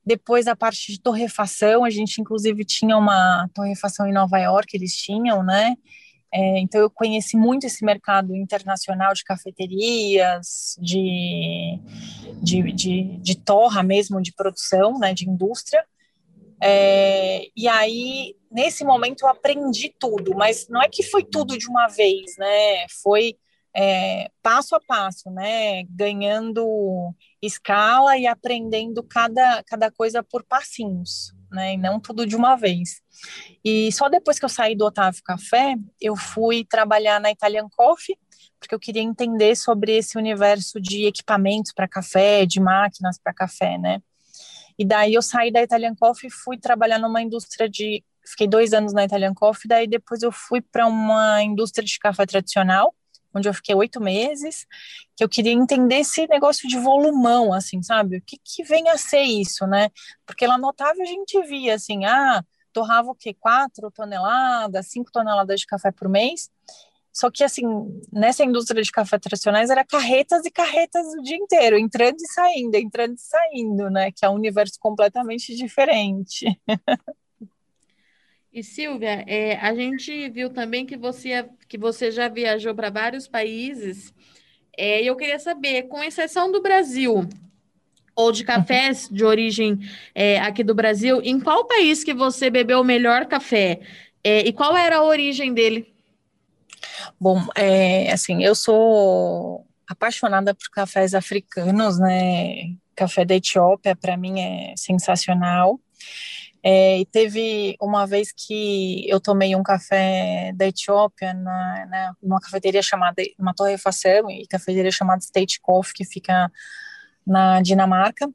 depois 0.04 0.46
a 0.46 0.56
parte 0.56 0.92
de 0.92 1.00
torrefação, 1.00 1.84
a 1.84 1.90
gente 1.90 2.20
inclusive 2.20 2.64
tinha 2.64 2.96
uma 2.96 3.48
torrefação 3.54 4.06
em 4.06 4.12
Nova 4.12 4.38
York, 4.38 4.74
eles 4.74 4.96
tinham, 4.96 5.42
né? 5.42 5.76
É, 6.32 6.60
então 6.60 6.80
eu 6.80 6.88
conheci 6.88 7.36
muito 7.36 7.66
esse 7.66 7.84
mercado 7.84 8.34
internacional 8.36 9.12
de 9.12 9.24
cafeterias, 9.24 10.76
de, 10.80 11.78
de, 12.40 12.72
de, 12.72 13.18
de 13.18 13.34
torra 13.36 13.82
mesmo, 13.82 14.22
de 14.22 14.32
produção, 14.32 14.98
né, 14.98 15.12
de 15.12 15.28
indústria. 15.28 15.84
É, 16.62 17.46
e 17.56 17.68
aí, 17.68 18.36
nesse 18.50 18.84
momento, 18.84 19.22
eu 19.22 19.28
aprendi 19.28 19.94
tudo, 19.98 20.34
mas 20.34 20.68
não 20.68 20.82
é 20.82 20.88
que 20.88 21.02
foi 21.02 21.24
tudo 21.24 21.56
de 21.56 21.68
uma 21.68 21.88
vez, 21.88 22.36
né? 22.38 22.86
Foi 23.02 23.36
é, 23.74 24.30
passo 24.42 24.74
a 24.74 24.80
passo, 24.80 25.30
né? 25.30 25.84
Ganhando 25.84 27.14
escala 27.40 28.16
e 28.18 28.26
aprendendo 28.26 29.02
cada, 29.02 29.62
cada 29.64 29.90
coisa 29.90 30.22
por 30.22 30.44
passinhos, 30.44 31.32
né? 31.50 31.74
E 31.74 31.76
não 31.76 32.00
tudo 32.00 32.26
de 32.26 32.36
uma 32.36 32.56
vez. 32.56 33.00
E 33.64 33.90
só 33.92 34.08
depois 34.08 34.38
que 34.38 34.44
eu 34.44 34.48
saí 34.48 34.76
do 34.76 34.84
Otávio 34.84 35.22
Café, 35.24 35.76
eu 36.00 36.16
fui 36.16 36.64
trabalhar 36.64 37.20
na 37.20 37.30
Italian 37.30 37.68
Coffee, 37.76 38.18
porque 38.58 38.74
eu 38.74 38.80
queria 38.80 39.02
entender 39.02 39.56
sobre 39.56 39.96
esse 39.96 40.18
universo 40.18 40.80
de 40.80 41.06
equipamentos 41.06 41.72
para 41.72 41.88
café, 41.88 42.44
de 42.44 42.60
máquinas 42.60 43.18
para 43.22 43.32
café, 43.32 43.78
né? 43.78 44.02
E 44.80 44.84
daí 44.86 45.12
eu 45.12 45.20
saí 45.20 45.52
da 45.52 45.62
Italian 45.62 45.94
Coffee 45.94 46.28
e 46.28 46.32
fui 46.32 46.56
trabalhar 46.56 46.98
numa 46.98 47.20
indústria 47.20 47.68
de. 47.68 48.02
Fiquei 48.24 48.48
dois 48.48 48.72
anos 48.72 48.94
na 48.94 49.04
Italian 49.04 49.34
Coffee, 49.34 49.68
daí 49.68 49.86
depois 49.86 50.22
eu 50.22 50.32
fui 50.32 50.62
para 50.62 50.86
uma 50.86 51.42
indústria 51.42 51.84
de 51.84 51.98
café 51.98 52.24
tradicional, 52.24 52.94
onde 53.34 53.46
eu 53.46 53.52
fiquei 53.52 53.74
oito 53.74 54.00
meses, 54.00 54.66
que 55.14 55.22
eu 55.22 55.28
queria 55.28 55.52
entender 55.52 55.96
esse 55.96 56.26
negócio 56.28 56.66
de 56.66 56.78
volumão, 56.78 57.52
assim, 57.52 57.82
sabe? 57.82 58.16
O 58.16 58.22
que, 58.22 58.38
que 58.42 58.62
vem 58.64 58.88
a 58.88 58.96
ser 58.96 59.20
isso, 59.20 59.66
né? 59.66 59.90
Porque 60.24 60.46
lá 60.46 60.56
notável 60.56 61.02
a 61.02 61.06
gente 61.06 61.38
via, 61.42 61.74
assim, 61.74 62.06
ah, 62.06 62.42
torrava 62.72 63.10
o 63.10 63.14
quê? 63.14 63.34
Quatro 63.38 63.90
toneladas, 63.90 64.86
cinco 64.86 65.12
toneladas 65.12 65.60
de 65.60 65.66
café 65.66 65.92
por 65.92 66.08
mês, 66.08 66.50
só 67.12 67.30
que, 67.30 67.42
assim, 67.42 67.64
nessa 68.12 68.44
indústria 68.44 68.82
de 68.82 68.90
café 68.90 69.18
tradicionais, 69.18 69.70
era 69.70 69.84
carretas 69.84 70.44
e 70.44 70.50
carretas 70.50 71.06
o 71.14 71.22
dia 71.22 71.36
inteiro, 71.36 71.78
entrando 71.78 72.16
e 72.20 72.32
saindo, 72.32 72.74
entrando 72.76 73.14
e 73.14 73.20
saindo, 73.20 73.90
né? 73.90 74.10
Que 74.12 74.24
é 74.24 74.28
um 74.28 74.34
universo 74.34 74.78
completamente 74.78 75.54
diferente. 75.54 76.46
E 78.52 78.64
Silvia, 78.64 79.24
é, 79.28 79.56
a 79.58 79.72
gente 79.74 80.28
viu 80.30 80.50
também 80.50 80.84
que 80.84 80.96
você, 80.96 81.48
que 81.68 81.78
você 81.78 82.10
já 82.10 82.26
viajou 82.26 82.74
para 82.74 82.90
vários 82.90 83.28
países. 83.28 84.12
É, 84.76 85.02
e 85.02 85.06
eu 85.06 85.16
queria 85.16 85.38
saber, 85.38 85.84
com 85.84 86.02
exceção 86.02 86.50
do 86.50 86.60
Brasil, 86.60 87.28
ou 88.14 88.32
de 88.32 88.44
cafés 88.44 89.08
de 89.08 89.24
origem 89.24 89.78
é, 90.14 90.38
aqui 90.40 90.64
do 90.64 90.74
Brasil, 90.74 91.20
em 91.22 91.38
qual 91.38 91.64
país 91.66 92.02
que 92.02 92.12
você 92.12 92.50
bebeu 92.50 92.80
o 92.80 92.84
melhor 92.84 93.26
café? 93.26 93.80
É, 94.22 94.40
e 94.40 94.52
qual 94.52 94.76
era 94.76 94.96
a 94.96 95.04
origem 95.04 95.54
dele? 95.54 95.92
Bom, 97.20 97.42
é, 97.54 98.12
assim, 98.12 98.42
eu 98.42 98.54
sou 98.54 99.66
apaixonada 99.88 100.54
por 100.54 100.70
cafés 100.70 101.14
africanos, 101.14 101.98
né? 101.98 102.74
Café 102.94 103.24
da 103.24 103.34
Etiópia, 103.34 103.96
para 103.96 104.16
mim, 104.16 104.40
é 104.40 104.74
sensacional. 104.76 105.80
É, 106.62 106.98
e 106.98 107.06
teve 107.06 107.74
uma 107.80 108.06
vez 108.06 108.32
que 108.32 109.08
eu 109.08 109.18
tomei 109.18 109.56
um 109.56 109.62
café 109.62 110.52
da 110.54 110.66
Etiópia 110.66 111.32
na, 111.32 111.86
na, 111.86 112.12
numa 112.22 112.40
cafeteria 112.40 112.82
chamada, 112.82 113.22
uma 113.38 113.54
torrefação 113.54 114.30
e 114.30 114.46
cafeteria 114.46 114.92
chamada 114.92 115.22
State 115.22 115.58
Coffee, 115.60 115.94
que 115.94 116.04
fica 116.04 116.50
na 117.26 117.62
Dinamarca, 117.62 118.28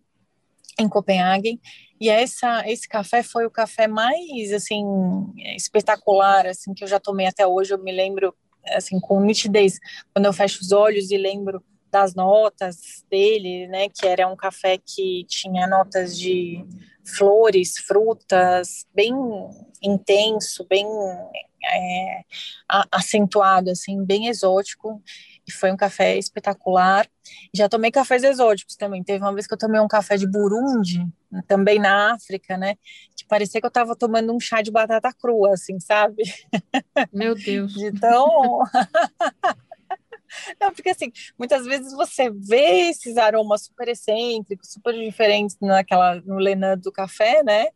em 0.80 0.90
Copenhague. 0.90 1.60
E 2.00 2.10
essa, 2.10 2.68
esse 2.70 2.88
café 2.88 3.24
foi 3.24 3.46
o 3.46 3.52
café 3.52 3.88
mais, 3.88 4.52
assim, 4.54 4.84
espetacular, 5.56 6.46
assim, 6.46 6.74
que 6.74 6.84
eu 6.84 6.88
já 6.88 7.00
tomei 7.00 7.28
até 7.28 7.48
hoje. 7.48 7.74
Eu 7.74 7.82
me 7.82 7.92
lembro 7.92 8.36
assim, 8.68 9.00
com 9.00 9.20
nitidez, 9.20 9.80
quando 10.14 10.26
eu 10.26 10.34
fecho 10.34 10.62
os 10.62 10.72
olhos 10.72 11.12
e 11.12 11.18
lembro 11.18 11.64
das 11.92 12.14
notas 12.14 13.06
dele, 13.10 13.68
né, 13.68 13.88
que 13.90 14.06
era 14.06 14.28
um 14.28 14.36
café 14.36 14.78
que 14.78 15.26
tinha 15.30 15.68
notas 15.68 16.18
de 16.18 16.66
flores, 17.18 17.76
frutas, 17.78 18.86
bem 18.94 19.14
intenso, 19.82 20.66
bem 20.68 20.86
é, 21.64 22.22
acentuado, 22.92 23.70
assim, 23.70 24.04
bem 24.04 24.28
exótico, 24.28 25.02
e 25.48 25.52
foi 25.52 25.72
um 25.72 25.78
café 25.78 26.18
espetacular. 26.18 27.08
Já 27.54 27.70
tomei 27.70 27.92
cafés 27.92 28.24
exóticos 28.24 28.76
também. 28.76 29.04
Teve 29.04 29.24
uma 29.24 29.34
vez 29.34 29.48
que 29.48 29.54
eu 29.54 29.58
tomei 29.58 29.80
um 29.80 29.88
café 29.88 30.18
de 30.18 30.28
Burundi, 30.28 31.06
também 31.48 31.80
na 31.80 32.14
África, 32.14 32.58
né? 32.58 32.76
Que 33.16 33.26
parecia 33.28 33.60
que 33.60 33.66
eu 33.66 33.70
estava 33.70 33.96
tomando 33.96 34.34
um 34.34 34.40
chá 34.40 34.62
de 34.62 34.72
batata 34.72 35.14
crua, 35.14 35.54
assim, 35.54 35.80
sabe? 35.80 36.24
Meu 37.14 37.36
Deus. 37.36 37.76
Então. 37.78 38.62
Não, 40.60 40.74
porque 40.74 40.90
assim, 40.90 41.12
muitas 41.38 41.66
vezes 41.66 41.94
você 41.94 42.30
vê 42.30 42.90
esses 42.90 43.16
aromas 43.18 43.66
super 43.66 43.88
excêntricos, 43.88 44.72
super 44.72 44.94
diferentes 44.94 45.56
naquela, 45.62 46.16
no 46.22 46.36
Lenan 46.36 46.78
do 46.78 46.92
café, 46.92 47.42
né? 47.44 47.68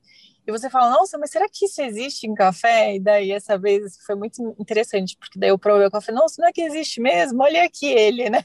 E 0.49 0.51
você 0.51 0.67
fala, 0.67 0.89
nossa, 0.89 1.15
mas 1.19 1.29
será 1.29 1.47
que 1.47 1.65
isso 1.65 1.79
existe 1.79 2.25
em 2.25 2.33
café? 2.33 2.95
E 2.95 2.99
daí, 2.99 3.31
essa 3.31 3.55
vez, 3.55 3.99
foi 4.03 4.15
muito 4.15 4.55
interessante, 4.57 5.15
porque 5.15 5.38
daí 5.38 5.51
eu 5.51 5.59
provei 5.59 5.85
o 5.85 5.91
café, 5.91 6.12
nossa, 6.12 6.41
não 6.41 6.49
é 6.49 6.51
que 6.51 6.62
existe 6.62 6.99
mesmo? 6.99 7.43
Olha 7.43 7.63
aqui 7.63 7.85
ele, 7.85 8.31
né? 8.31 8.43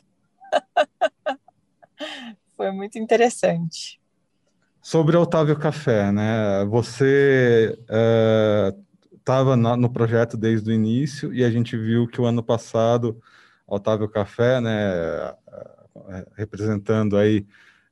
foi 2.54 2.70
muito 2.72 2.98
interessante. 2.98 3.98
Sobre 4.82 5.16
Otávio 5.16 5.58
Café, 5.58 6.12
né? 6.12 6.66
Você 6.66 7.74
estava 9.18 9.54
é, 9.54 9.56
no 9.56 9.90
projeto 9.90 10.36
desde 10.36 10.70
o 10.70 10.74
início 10.74 11.32
e 11.32 11.42
a 11.42 11.50
gente 11.50 11.74
viu 11.74 12.06
que 12.06 12.20
o 12.20 12.26
ano 12.26 12.42
passado 12.42 13.18
Otávio 13.66 14.10
Café, 14.10 14.60
né, 14.60 15.34
é, 16.08 16.26
representando 16.36 17.16
aí 17.16 17.46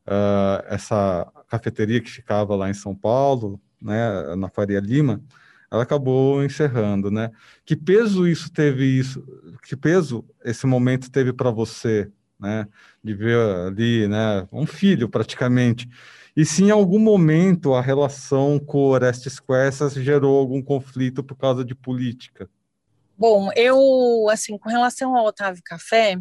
uh, 0.06 0.62
essa 0.66 1.26
cafeteria 1.48 1.98
que 1.98 2.10
ficava 2.10 2.54
lá 2.54 2.68
em 2.68 2.74
São 2.74 2.94
Paulo, 2.94 3.58
né, 3.82 4.34
na 4.36 4.48
Faria 4.48 4.80
Lima, 4.80 5.22
ela 5.70 5.82
acabou 5.82 6.44
encerrando, 6.44 7.10
né? 7.10 7.30
Que 7.64 7.74
peso 7.74 8.26
isso 8.28 8.52
teve 8.52 8.84
isso? 8.84 9.24
Que 9.62 9.74
peso 9.76 10.24
esse 10.44 10.66
momento 10.66 11.10
teve 11.10 11.32
para 11.32 11.50
você, 11.50 12.10
né? 12.38 12.66
De 13.02 13.14
ver 13.14 13.38
ali, 13.66 14.06
né, 14.06 14.46
um 14.52 14.66
filho 14.66 15.08
praticamente 15.08 15.88
e 16.34 16.46
se 16.46 16.64
em 16.64 16.70
algum 16.70 16.98
momento 16.98 17.74
a 17.74 17.80
relação 17.82 18.58
com 18.58 18.86
Orestes 18.86 19.38
Quercias 19.38 19.92
gerou 19.92 20.38
algum 20.38 20.62
conflito 20.62 21.22
por 21.22 21.36
causa 21.36 21.62
de 21.62 21.74
política. 21.74 22.48
Bom, 23.18 23.50
eu, 23.54 24.28
assim, 24.30 24.56
com 24.56 24.70
relação 24.70 25.14
ao 25.14 25.26
Otávio 25.26 25.62
Café, 25.62 26.18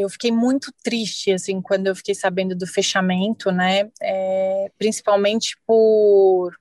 eu 0.00 0.08
fiquei 0.08 0.30
muito 0.30 0.72
triste, 0.82 1.32
assim, 1.32 1.60
quando 1.60 1.86
eu 1.86 1.94
fiquei 1.94 2.14
sabendo 2.14 2.54
do 2.54 2.66
fechamento, 2.66 3.50
né, 3.50 3.90
é, 4.02 4.70
principalmente 4.78 5.56
por 5.66 6.54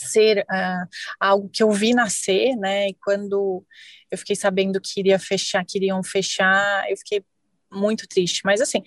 ser 0.00 0.44
uh, 0.50 0.88
algo 1.18 1.48
que 1.48 1.62
eu 1.62 1.70
vi 1.72 1.92
nascer, 1.92 2.56
né, 2.56 2.88
e 2.88 2.94
quando 3.04 3.64
eu 4.10 4.18
fiquei 4.18 4.36
sabendo 4.36 4.80
que 4.80 5.00
iria 5.00 5.18
fechar, 5.18 5.64
que 5.64 5.78
iriam 5.78 6.02
fechar, 6.02 6.88
eu 6.90 6.96
fiquei 6.96 7.24
muito 7.70 8.06
triste, 8.06 8.42
mas 8.44 8.60
assim, 8.60 8.82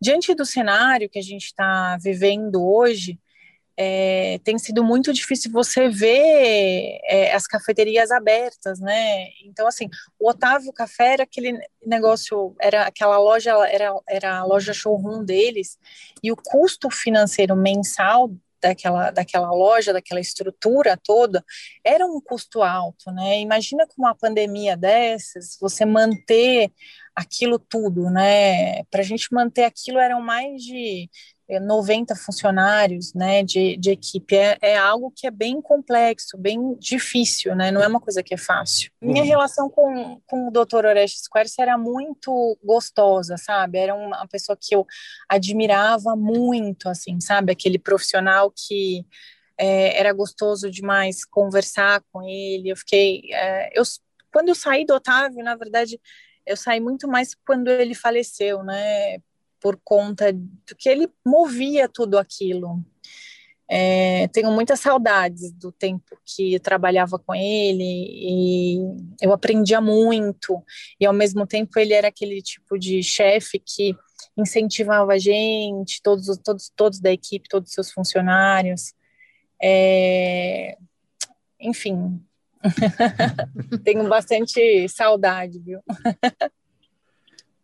diante 0.00 0.34
do 0.34 0.46
cenário 0.46 1.08
que 1.08 1.18
a 1.18 1.22
gente 1.22 1.46
está 1.46 1.96
vivendo 1.98 2.64
hoje, 2.64 3.18
é, 3.76 4.38
tem 4.44 4.58
sido 4.58 4.84
muito 4.84 5.12
difícil 5.12 5.50
você 5.50 5.88
ver 5.88 6.98
é, 7.04 7.32
as 7.32 7.46
cafeterias 7.46 8.10
abertas, 8.10 8.78
né? 8.80 9.28
Então, 9.44 9.66
assim, 9.66 9.88
o 10.18 10.28
Otávio 10.28 10.72
Café 10.72 11.14
era 11.14 11.22
aquele 11.22 11.58
negócio, 11.84 12.54
era 12.60 12.86
aquela 12.86 13.18
loja, 13.18 13.52
era, 13.68 13.94
era 14.08 14.38
a 14.38 14.44
loja 14.44 14.72
showroom 14.72 15.24
deles, 15.24 15.78
e 16.22 16.30
o 16.30 16.36
custo 16.36 16.90
financeiro 16.90 17.56
mensal 17.56 18.30
daquela, 18.60 19.10
daquela 19.10 19.50
loja, 19.50 19.92
daquela 19.92 20.20
estrutura 20.20 20.98
toda, 21.02 21.44
era 21.84 22.04
um 22.04 22.20
custo 22.20 22.62
alto, 22.62 23.10
né? 23.10 23.40
Imagina 23.40 23.86
com 23.86 24.02
uma 24.02 24.14
pandemia 24.14 24.76
dessas, 24.76 25.56
você 25.60 25.84
manter 25.84 26.70
aquilo 27.14 27.58
tudo, 27.58 28.10
né? 28.10 28.84
Para 28.84 29.00
a 29.00 29.04
gente 29.04 29.32
manter 29.32 29.64
aquilo 29.64 29.98
eram 29.98 30.20
mais 30.20 30.62
de 30.62 31.08
90 31.58 32.14
funcionários 32.14 33.12
né, 33.14 33.42
de, 33.42 33.76
de 33.76 33.90
equipe. 33.90 34.36
É, 34.36 34.58
é, 34.60 34.78
algo 34.78 35.12
que 35.14 35.26
é 35.26 35.30
bem 35.30 35.60
complexo, 35.60 36.38
bem 36.38 36.76
difícil, 36.78 37.56
né? 37.56 37.70
Não 37.70 37.82
é 37.82 37.88
uma 37.88 38.00
coisa 38.00 38.22
que 38.22 38.34
é 38.34 38.36
fácil. 38.36 38.92
Minha 39.00 39.22
uhum. 39.22 39.28
relação 39.28 39.70
com, 39.70 40.20
com 40.26 40.48
o 40.48 40.50
Dr. 40.50 40.84
Orestes 40.86 41.26
Quercia 41.26 41.62
era 41.64 41.78
muito 41.78 42.56
gostosa, 42.62 43.36
sabe? 43.36 43.78
Era 43.78 43.94
uma 43.94 44.28
pessoa 44.28 44.56
que 44.60 44.74
eu 44.74 44.86
admirava 45.28 46.14
muito, 46.14 46.88
assim, 46.88 47.18
sabe? 47.20 47.50
Aquele 47.50 47.78
profissional 47.78 48.52
que 48.54 49.04
é, 49.58 49.98
era 49.98 50.12
gostoso 50.12 50.70
demais 50.70 51.24
conversar 51.24 52.02
com 52.12 52.22
ele. 52.22 52.68
Eu 52.68 52.76
fiquei... 52.76 53.22
É, 53.32 53.70
eu, 53.74 53.82
quando 54.32 54.50
eu 54.50 54.54
saí 54.54 54.84
do 54.84 54.94
Otávio, 54.94 55.42
na 55.42 55.56
verdade, 55.56 55.98
eu 56.50 56.56
saí 56.56 56.80
muito 56.80 57.06
mais 57.08 57.34
quando 57.46 57.68
ele 57.68 57.94
faleceu, 57.94 58.62
né? 58.62 59.18
por 59.60 59.78
conta 59.84 60.32
do 60.32 60.74
que 60.76 60.88
ele 60.88 61.08
movia 61.24 61.88
tudo 61.88 62.18
aquilo. 62.18 62.82
É, 63.72 64.26
tenho 64.28 64.50
muitas 64.50 64.80
saudades 64.80 65.52
do 65.52 65.70
tempo 65.70 66.18
que 66.24 66.58
trabalhava 66.58 67.20
com 67.20 67.32
ele 67.32 67.84
e 67.84 68.78
eu 69.22 69.32
aprendia 69.32 69.80
muito 69.80 70.60
e 70.98 71.06
ao 71.06 71.12
mesmo 71.12 71.46
tempo 71.46 71.78
ele 71.78 71.92
era 71.92 72.08
aquele 72.08 72.42
tipo 72.42 72.76
de 72.76 73.00
chefe 73.00 73.60
que 73.64 73.94
incentivava 74.36 75.12
a 75.12 75.18
gente, 75.18 76.02
todos, 76.02 76.36
todos, 76.38 76.72
todos 76.74 76.98
da 76.98 77.12
equipe, 77.12 77.48
todos 77.48 77.68
os 77.68 77.74
seus 77.74 77.92
funcionários. 77.92 78.92
É, 79.62 80.76
enfim, 81.60 82.20
tenho 83.84 84.08
bastante 84.08 84.88
saudade, 84.88 85.58
viu? 85.58 85.80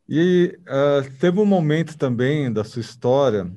E 0.09 0.59
uh, 0.63 1.11
teve 1.19 1.41
um 1.41 1.47
momento 1.47 1.99
também 1.99 2.53
da 2.53 2.63
sua 2.63 2.81
história 2.81 3.51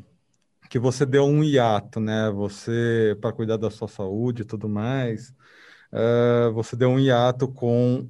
que 0.70 0.80
você 0.80 1.06
deu 1.06 1.26
um 1.26 1.44
hiato, 1.44 2.00
né? 2.00 2.30
Você, 2.32 3.18
para 3.20 3.34
cuidar 3.34 3.58
da 3.58 3.72
sua 3.72 3.88
saúde 3.88 4.44
e 4.44 4.46
tudo 4.46 4.70
mais, 4.70 5.34
uh, 5.92 6.52
você 6.54 6.76
deu 6.76 6.90
um 6.90 7.00
hiato 7.00 7.48
com 7.48 8.08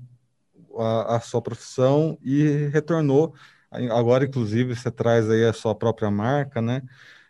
a, 0.77 1.15
a, 1.15 1.19
sua 1.21 1.41
profissão 1.41 2.17
e 2.21 2.67
retornou. 2.67 3.33
Agora, 3.71 4.25
inclusive, 4.25 4.75
você 4.75 4.91
traz 4.91 5.29
aí 5.29 5.45
a 5.45 5.53
sua 5.53 5.75
própria 5.75 6.11
marca, 6.11 6.61
né? 6.61 6.81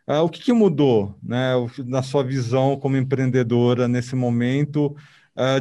Uh, 0.07 0.23
o 0.23 0.29
que, 0.29 0.41
que 0.41 0.53
mudou, 0.53 1.15
né? 1.21 1.53
Na 1.85 2.01
sua 2.01 2.23
visão 2.23 2.77
como 2.79 2.97
empreendedora 2.97 3.87
nesse 3.87 4.15
momento 4.15 4.95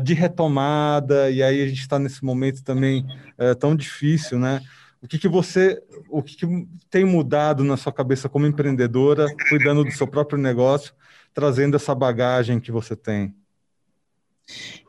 de 0.03 0.15
retomada? 0.15 1.31
E 1.31 1.43
aí 1.43 1.63
a 1.63 1.69
gente 1.69 1.81
está 1.81 1.99
nesse 1.99 2.25
momento 2.25 2.63
também 2.63 3.07
tão 3.61 3.77
difícil, 3.77 4.39
né? 4.39 4.61
O 5.01 5.07
que, 5.07 5.19
que 5.19 5.29
você, 5.29 5.81
o 6.09 6.23
que, 6.23 6.37
que 6.37 6.69
tem 6.91 7.05
mudado 7.05 7.63
na 7.63 7.77
sua 7.77 7.93
cabeça 7.93 8.29
como 8.29 8.47
empreendedora, 8.47 9.27
cuidando 9.49 9.85
do 9.85 9.93
seu 9.93 10.09
próprio 10.09 10.39
negócio, 10.39 10.93
trazendo 11.33 11.77
essa 11.77 11.95
bagagem 11.95 12.59
que 12.59 12.73
você 12.73 12.97
tem? 12.97 13.33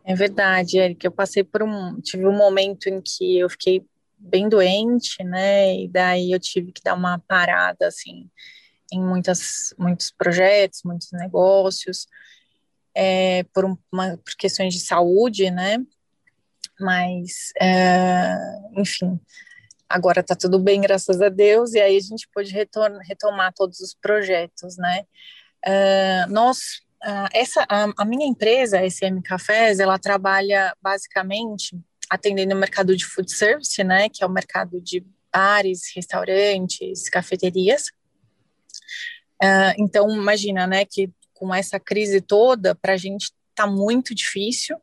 É 0.03 0.15
verdade, 0.15 0.79
Eric. 0.79 1.05
Eu 1.05 1.11
passei 1.11 1.43
por 1.43 1.61
um, 1.61 1.99
tive 2.01 2.25
um 2.25 2.35
momento 2.35 2.87
em 2.87 2.99
que 3.01 3.37
eu 3.37 3.49
fiquei 3.49 3.85
bem 4.17 4.49
doente, 4.49 5.23
né? 5.23 5.75
E 5.83 5.87
daí 5.87 6.31
eu 6.31 6.39
tive 6.39 6.71
que 6.71 6.81
dar 6.81 6.95
uma 6.95 7.19
parada, 7.19 7.87
assim, 7.87 8.27
em 8.91 9.01
muitas, 9.01 9.73
muitos 9.77 10.11
projetos, 10.11 10.81
muitos 10.83 11.11
negócios, 11.11 12.07
é, 12.95 13.43
por, 13.53 13.65
uma, 13.65 14.17
por 14.17 14.35
questões 14.37 14.73
de 14.73 14.81
saúde, 14.81 15.49
né? 15.49 15.77
Mas, 16.79 17.51
é, 17.61 18.35
enfim, 18.77 19.19
agora 19.87 20.21
está 20.21 20.35
tudo 20.35 20.59
bem, 20.59 20.81
graças 20.81 21.21
a 21.21 21.29
Deus, 21.29 21.73
e 21.73 21.79
aí 21.79 21.97
a 21.97 22.01
gente 22.01 22.27
pôde 22.33 22.53
retomar 22.53 23.53
todos 23.53 23.79
os 23.79 23.93
projetos, 23.93 24.77
né? 24.77 25.03
Uh, 25.67 26.31
nós, 26.31 26.81
uh, 27.03 27.27
essa, 27.33 27.65
a, 27.67 27.91
a, 27.97 28.05
minha 28.05 28.25
empresa, 28.25 28.79
a 28.79 28.89
SM 28.89 29.21
Cafés, 29.21 29.79
ela 29.79 29.99
trabalha 29.99 30.73
basicamente 30.81 31.77
atendendo 32.09 32.55
o 32.55 32.57
mercado 32.57 32.95
de 32.95 33.05
food 33.05 33.31
service, 33.31 33.83
né, 33.83 34.09
que 34.09 34.23
é 34.23 34.27
o 34.27 34.31
mercado 34.31 34.81
de 34.81 35.05
bares, 35.31 35.81
restaurantes, 35.95 37.09
cafeterias. 37.09 37.87
Uh, 39.41 39.73
então, 39.77 40.09
imagina, 40.09 40.65
né, 40.65 40.85
que 40.85 41.09
com 41.39 41.55
essa 41.55 41.79
crise 41.79 42.19
toda, 42.19 42.75
para 42.75 42.93
a 42.93 42.97
gente 42.97 43.31
está 43.49 43.65
muito 43.65 44.13
difícil, 44.13 44.77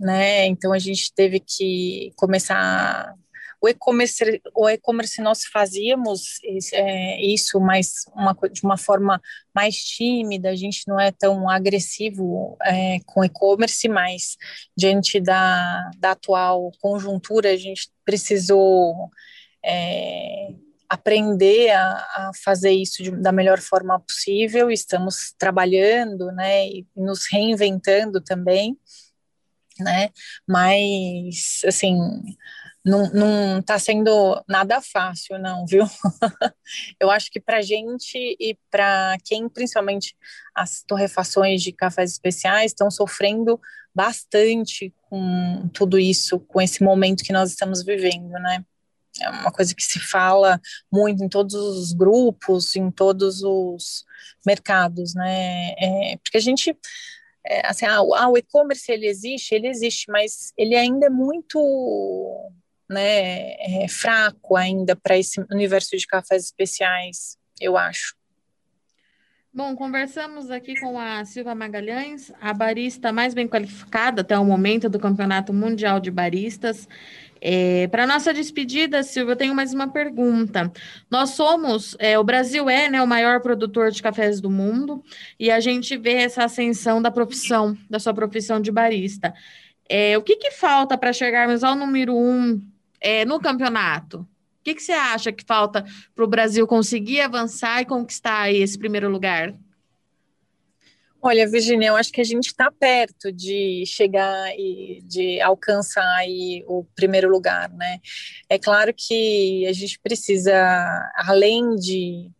né? 0.00 0.46
Então 0.46 0.72
a 0.72 0.78
gente 0.78 1.12
teve 1.14 1.38
que 1.38 2.12
começar 2.16 3.14
o 3.62 3.68
e-commerce, 3.68 4.42
o 4.54 4.68
e-commerce 4.68 5.22
nós 5.22 5.44
fazíamos 5.44 6.38
é, 6.74 7.24
isso 7.24 7.58
mais 7.58 8.04
uma, 8.14 8.36
de 8.52 8.62
uma 8.62 8.76
forma 8.76 9.22
mais 9.54 9.76
tímida, 9.76 10.50
a 10.50 10.54
gente 10.54 10.86
não 10.86 11.00
é 11.00 11.10
tão 11.10 11.48
agressivo 11.48 12.58
é, 12.62 12.98
com 13.06 13.24
e-commerce, 13.24 13.88
mas 13.88 14.36
diante 14.76 15.18
da, 15.18 15.90
da 15.96 16.10
atual 16.10 16.72
conjuntura, 16.78 17.52
a 17.52 17.56
gente 17.56 17.88
precisou 18.04 19.08
é, 19.64 20.48
aprender 20.88 21.70
a, 21.70 21.92
a, 21.92 22.30
fazer 22.44 22.70
isso 22.70 23.02
de, 23.02 23.10
da 23.10 23.32
melhor 23.32 23.60
forma 23.60 23.98
possível, 24.00 24.70
estamos 24.70 25.34
trabalhando, 25.38 26.30
né, 26.32 26.66
e 26.68 26.86
nos 26.96 27.26
reinventando 27.30 28.20
também, 28.20 28.76
né, 29.78 30.10
mas, 30.46 31.60
assim, 31.66 31.98
não, 32.84 33.10
não 33.12 33.62
tá 33.62 33.78
sendo 33.78 34.44
nada 34.46 34.80
fácil, 34.80 35.38
não, 35.38 35.64
viu? 35.66 35.84
eu 37.00 37.10
acho 37.10 37.30
que 37.30 37.40
para 37.40 37.62
gente 37.62 38.18
e 38.38 38.58
para 38.70 39.16
quem, 39.24 39.48
principalmente 39.48 40.14
as 40.54 40.82
torrefações 40.82 41.62
de 41.62 41.72
cafés 41.72 42.12
especiais, 42.12 42.72
estão 42.72 42.90
sofrendo 42.90 43.58
bastante 43.94 44.92
com 45.02 45.68
tudo 45.72 45.98
isso, 45.98 46.40
com 46.40 46.60
esse 46.60 46.82
momento 46.82 47.24
que 47.24 47.32
nós 47.32 47.50
estamos 47.50 47.82
vivendo, 47.82 48.32
né? 48.32 48.64
É 49.20 49.30
uma 49.30 49.52
coisa 49.52 49.74
que 49.74 49.82
se 49.82 50.00
fala 50.00 50.60
muito 50.92 51.22
em 51.22 51.28
todos 51.28 51.54
os 51.54 51.92
grupos, 51.92 52.74
em 52.74 52.90
todos 52.90 53.42
os 53.42 54.04
mercados, 54.44 55.14
né? 55.14 55.74
É, 55.78 56.16
porque 56.22 56.36
a 56.36 56.40
gente 56.40 56.76
é, 57.46 57.66
assim, 57.66 57.84
ah, 57.84 58.00
o 58.02 58.38
e-commerce 58.38 58.90
ele 58.90 59.06
existe, 59.06 59.54
ele 59.54 59.68
existe, 59.68 60.10
mas 60.10 60.52
ele 60.56 60.74
ainda 60.74 61.06
é 61.06 61.10
muito 61.10 62.50
né, 62.88 63.82
é, 63.82 63.86
fraco 63.88 64.56
ainda 64.56 64.96
para 64.96 65.18
esse 65.18 65.40
universo 65.50 65.96
de 65.96 66.06
cafés 66.06 66.44
especiais, 66.44 67.36
eu 67.60 67.76
acho. 67.76 68.14
Bom, 69.52 69.76
conversamos 69.76 70.50
aqui 70.50 70.74
com 70.80 70.98
a 70.98 71.24
Silva 71.24 71.54
Magalhães, 71.54 72.32
a 72.40 72.52
barista 72.52 73.12
mais 73.12 73.34
bem 73.34 73.46
qualificada 73.46 74.22
até 74.22 74.36
o 74.36 74.44
momento 74.44 74.88
do 74.88 74.98
Campeonato 74.98 75.52
Mundial 75.52 76.00
de 76.00 76.10
Baristas. 76.10 76.88
É, 77.46 77.86
Para 77.88 78.06
nossa 78.06 78.32
despedida, 78.32 79.02
Silvia, 79.02 79.32
eu 79.32 79.36
tenho 79.36 79.54
mais 79.54 79.74
uma 79.74 79.86
pergunta. 79.92 80.72
Nós 81.10 81.30
somos, 81.30 81.94
é, 81.98 82.18
o 82.18 82.24
Brasil 82.24 82.70
é 82.70 82.88
né, 82.88 83.02
o 83.02 83.06
maior 83.06 83.42
produtor 83.42 83.90
de 83.90 84.02
cafés 84.02 84.40
do 84.40 84.48
mundo 84.50 85.04
e 85.38 85.50
a 85.50 85.60
gente 85.60 85.94
vê 85.98 86.14
essa 86.14 86.44
ascensão 86.44 87.02
da 87.02 87.10
profissão, 87.10 87.76
da 87.90 87.98
sua 87.98 88.14
profissão 88.14 88.58
de 88.58 88.72
barista. 88.72 89.34
É, 89.86 90.16
o 90.16 90.22
que, 90.22 90.36
que 90.36 90.52
falta 90.52 90.96
para 90.96 91.12
chegarmos 91.12 91.62
ao 91.62 91.74
número 91.76 92.16
um 92.16 92.62
é, 92.98 93.26
no 93.26 93.38
campeonato? 93.38 94.20
O 94.20 94.26
que, 94.64 94.74
que 94.74 94.82
você 94.82 94.92
acha 94.92 95.30
que 95.30 95.44
falta 95.44 95.84
para 96.14 96.24
o 96.24 96.28
Brasil 96.28 96.66
conseguir 96.66 97.20
avançar 97.20 97.82
e 97.82 97.84
conquistar 97.84 98.50
esse 98.50 98.78
primeiro 98.78 99.10
lugar? 99.10 99.54
Olha, 101.26 101.48
Virginia, 101.48 101.88
eu 101.88 101.96
acho 101.96 102.12
que 102.12 102.20
a 102.20 102.24
gente 102.24 102.48
está 102.48 102.70
perto 102.70 103.32
de 103.32 103.82
chegar 103.86 104.52
e 104.58 105.00
de 105.04 105.40
alcançar 105.40 106.22
o 106.66 106.84
primeiro 106.94 107.30
lugar, 107.30 107.70
né? 107.70 107.98
É 108.46 108.58
claro 108.58 108.92
que 108.94 109.66
a 109.66 109.72
gente 109.72 109.98
precisa, 110.00 110.52
além 111.16 111.76
de 111.76 112.30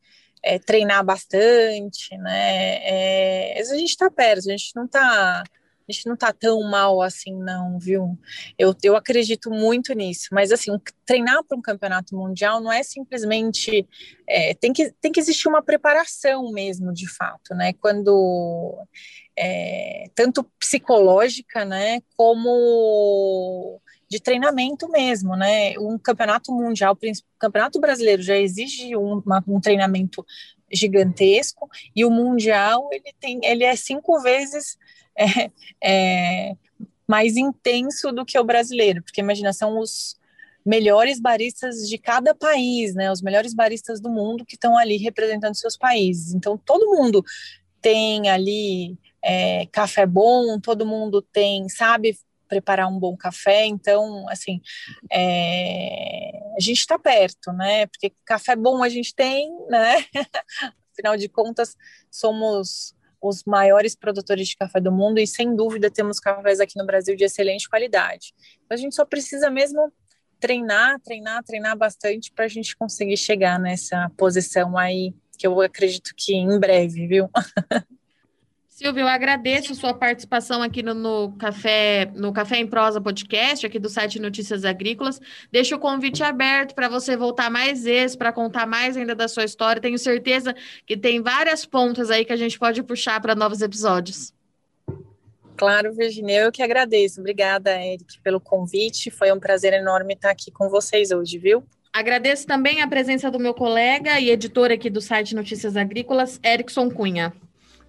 é, 0.43 0.59
treinar 0.59 1.03
bastante, 1.03 2.15
né? 2.19 3.55
É, 3.57 3.59
a 3.59 3.75
gente 3.75 3.89
está 3.89 4.11
perto, 4.11 4.51
a 4.51 4.51
gente 4.51 4.77
não 4.77 4.85
está 4.85 5.43
a 5.89 5.93
gente 5.93 6.07
não 6.07 6.17
tá 6.17 6.33
tão 6.33 6.63
mal 6.63 7.03
assim, 7.03 7.35
não, 7.35 7.79
viu? 7.79 8.19
Eu, 8.59 8.75
eu 8.83 8.97
acredito 8.97 9.51
muito 9.51 9.93
nisso, 9.93 10.29
mas 10.33 10.51
assim, 10.51 10.71
treinar 11.05 11.45
para 11.45 11.57
um 11.57 11.63
campeonato 11.63 12.17
mundial 12.17 12.61
não 12.61 12.73
é 12.73 12.83
simplesmente. 12.83 13.87
É, 14.27 14.55
tem, 14.55 14.73
que, 14.73 14.91
tem 15.01 15.13
que 15.13 15.21
existir 15.21 15.49
uma 15.49 15.63
preparação 15.63 16.51
mesmo, 16.53 16.93
de 16.93 17.09
fato, 17.09 17.55
né? 17.55 17.73
Quando. 17.75 18.77
É, 19.37 20.05
tanto 20.15 20.45
psicológica, 20.61 21.65
né, 21.65 22.01
como 22.17 23.81
de 24.09 24.21
treinamento 24.21 24.89
mesmo, 24.89 25.35
né? 25.35 25.77
Um 25.77 25.99
campeonato 25.99 26.53
mundial, 26.53 26.95
o 26.95 27.39
campeonato 27.39 27.81
brasileiro 27.81 28.23
já 28.23 28.37
exige 28.37 28.97
um, 28.97 29.21
uma, 29.27 29.43
um 29.49 29.61
treinamento 29.61 30.25
gigantesco 30.71 31.69
e 31.95 32.05
o 32.05 32.11
mundial 32.11 32.89
ele 32.93 33.13
tem, 33.21 33.41
ele 33.43 33.65
é 33.65 33.75
cinco 33.77 34.21
vezes 34.21 34.77
é, 35.19 35.51
é, 35.83 36.57
mais 37.07 37.37
intenso 37.37 38.13
do 38.13 38.25
que 38.25 38.39
o 38.39 38.45
brasileiro, 38.45 39.03
porque 39.03 39.21
imagina, 39.21 39.53
são 39.53 39.79
os 39.79 40.19
melhores 40.65 41.21
baristas 41.21 41.89
de 41.89 41.99
cada 41.99 42.35
país, 42.35 42.95
né? 42.95 43.13
Os 43.13 43.21
melhores 43.21 43.53
baristas 43.53 44.01
do 44.01 44.09
mundo 44.09 44.47
que 44.47 44.55
estão 44.55 44.79
ali 44.79 44.97
representando 44.97 45.55
seus 45.55 45.77
países. 45.77 46.33
Então, 46.33 46.57
todo 46.57 46.97
mundo 46.97 47.23
tem 47.83 48.31
ali 48.31 48.97
é, 49.23 49.67
café 49.67 50.07
bom, 50.07 50.59
todo 50.59 50.87
mundo 50.87 51.21
tem, 51.21 51.69
sabe 51.69 52.19
preparar 52.49 52.89
um 52.89 52.99
bom 52.99 53.17
café. 53.17 53.67
Então, 53.67 54.27
assim, 54.29 54.61
é, 55.13 56.31
a 56.57 56.61
gente 56.61 56.79
está 56.79 56.99
perto, 56.99 57.53
né? 57.53 57.87
Porque 57.87 58.13
café 58.25 58.57
bom 58.57 58.83
a 58.83 58.89
gente 58.89 59.15
tem, 59.15 59.51
né? 59.69 60.05
Afinal 60.93 61.17
de 61.17 61.29
contas, 61.29 61.77
somos 62.11 62.95
os 63.29 63.43
maiores 63.45 63.95
produtores 63.95 64.49
de 64.49 64.57
café 64.57 64.81
do 64.81 64.93
mundo 64.93 65.19
e 65.19 65.27
sem 65.27 65.57
dúvida 65.57 65.91
temos 65.91 66.21
cafés 66.21 66.61
aqui 66.61 66.79
no 66.79 66.85
Brasil 66.85 67.17
de 67.17 67.25
excelente 67.25 67.69
qualidade. 67.69 68.35
Então 68.65 68.75
a 68.75 68.77
gente 68.77 68.95
só 68.95 69.05
precisa 69.05 69.51
mesmo 69.51 69.93
treinar, 70.39 71.01
treinar, 71.01 71.43
treinar 71.43 71.77
bastante 71.77 72.31
para 72.33 72.45
a 72.45 72.49
gente 72.49 72.77
conseguir 72.77 73.17
chegar 73.17 73.59
nessa 73.59 74.11
posição 74.17 74.77
aí 74.77 75.15
que 75.39 75.47
eu 75.47 75.61
acredito 75.61 76.13
que 76.17 76.35
em 76.35 76.59
breve, 76.61 77.07
viu? 77.07 77.31
Silvio, 78.75 79.03
eu 79.03 79.07
agradeço 79.07 79.73
sua 79.73 79.95
participação 79.95 80.61
aqui 80.61 80.83
no, 80.83 80.95
no, 80.95 81.33
Café 81.39 82.11
no 82.13 82.33
Café 82.33 82.57
em 82.57 82.67
Prosa 82.67 83.01
podcast, 83.01 83.65
aqui 83.65 83.79
do 83.79 83.89
site 83.89 84.19
Notícias 84.19 84.65
Agrícolas. 84.65 85.21
Deixo 85.53 85.77
o 85.77 85.79
convite 85.79 86.25
aberto 86.25 86.75
para 86.75 86.89
você 86.89 87.17
voltar 87.17 87.49
mais 87.49 87.85
vezes, 87.85 88.17
para 88.17 88.33
contar 88.33 88.67
mais 88.67 88.97
ainda 88.97 89.15
da 89.15 89.29
sua 89.29 89.45
história. 89.45 89.81
Tenho 89.81 89.97
certeza 89.97 90.57
que 90.85 90.97
tem 90.97 91.23
várias 91.23 91.65
pontas 91.65 92.11
aí 92.11 92.25
que 92.25 92.33
a 92.33 92.37
gente 92.37 92.59
pode 92.59 92.83
puxar 92.83 93.21
para 93.21 93.37
novos 93.37 93.63
episódios. 93.63 94.35
Claro, 95.57 95.95
Virginia, 95.95 96.41
eu 96.41 96.51
que 96.51 96.61
agradeço. 96.61 97.21
Obrigada, 97.21 97.81
Eric, 97.81 98.21
pelo 98.25 98.41
convite. 98.41 99.09
Foi 99.09 99.31
um 99.31 99.39
prazer 99.39 99.73
enorme 99.73 100.15
estar 100.15 100.31
aqui 100.31 100.51
com 100.51 100.69
vocês 100.69 101.13
hoje, 101.13 101.39
viu? 101.39 101.63
Agradeço 101.93 102.45
também 102.45 102.83
a 102.83 102.89
presença 102.89 103.31
do 103.31 103.39
meu 103.39 103.55
colega 103.55 104.19
e 104.19 104.31
editor 104.31 104.73
aqui 104.73 104.91
do 104.91 105.01
site 105.01 105.33
Notícias 105.33 105.77
Agrícolas, 105.77 106.41
Erickson 106.45 106.91
Cunha. 106.91 107.33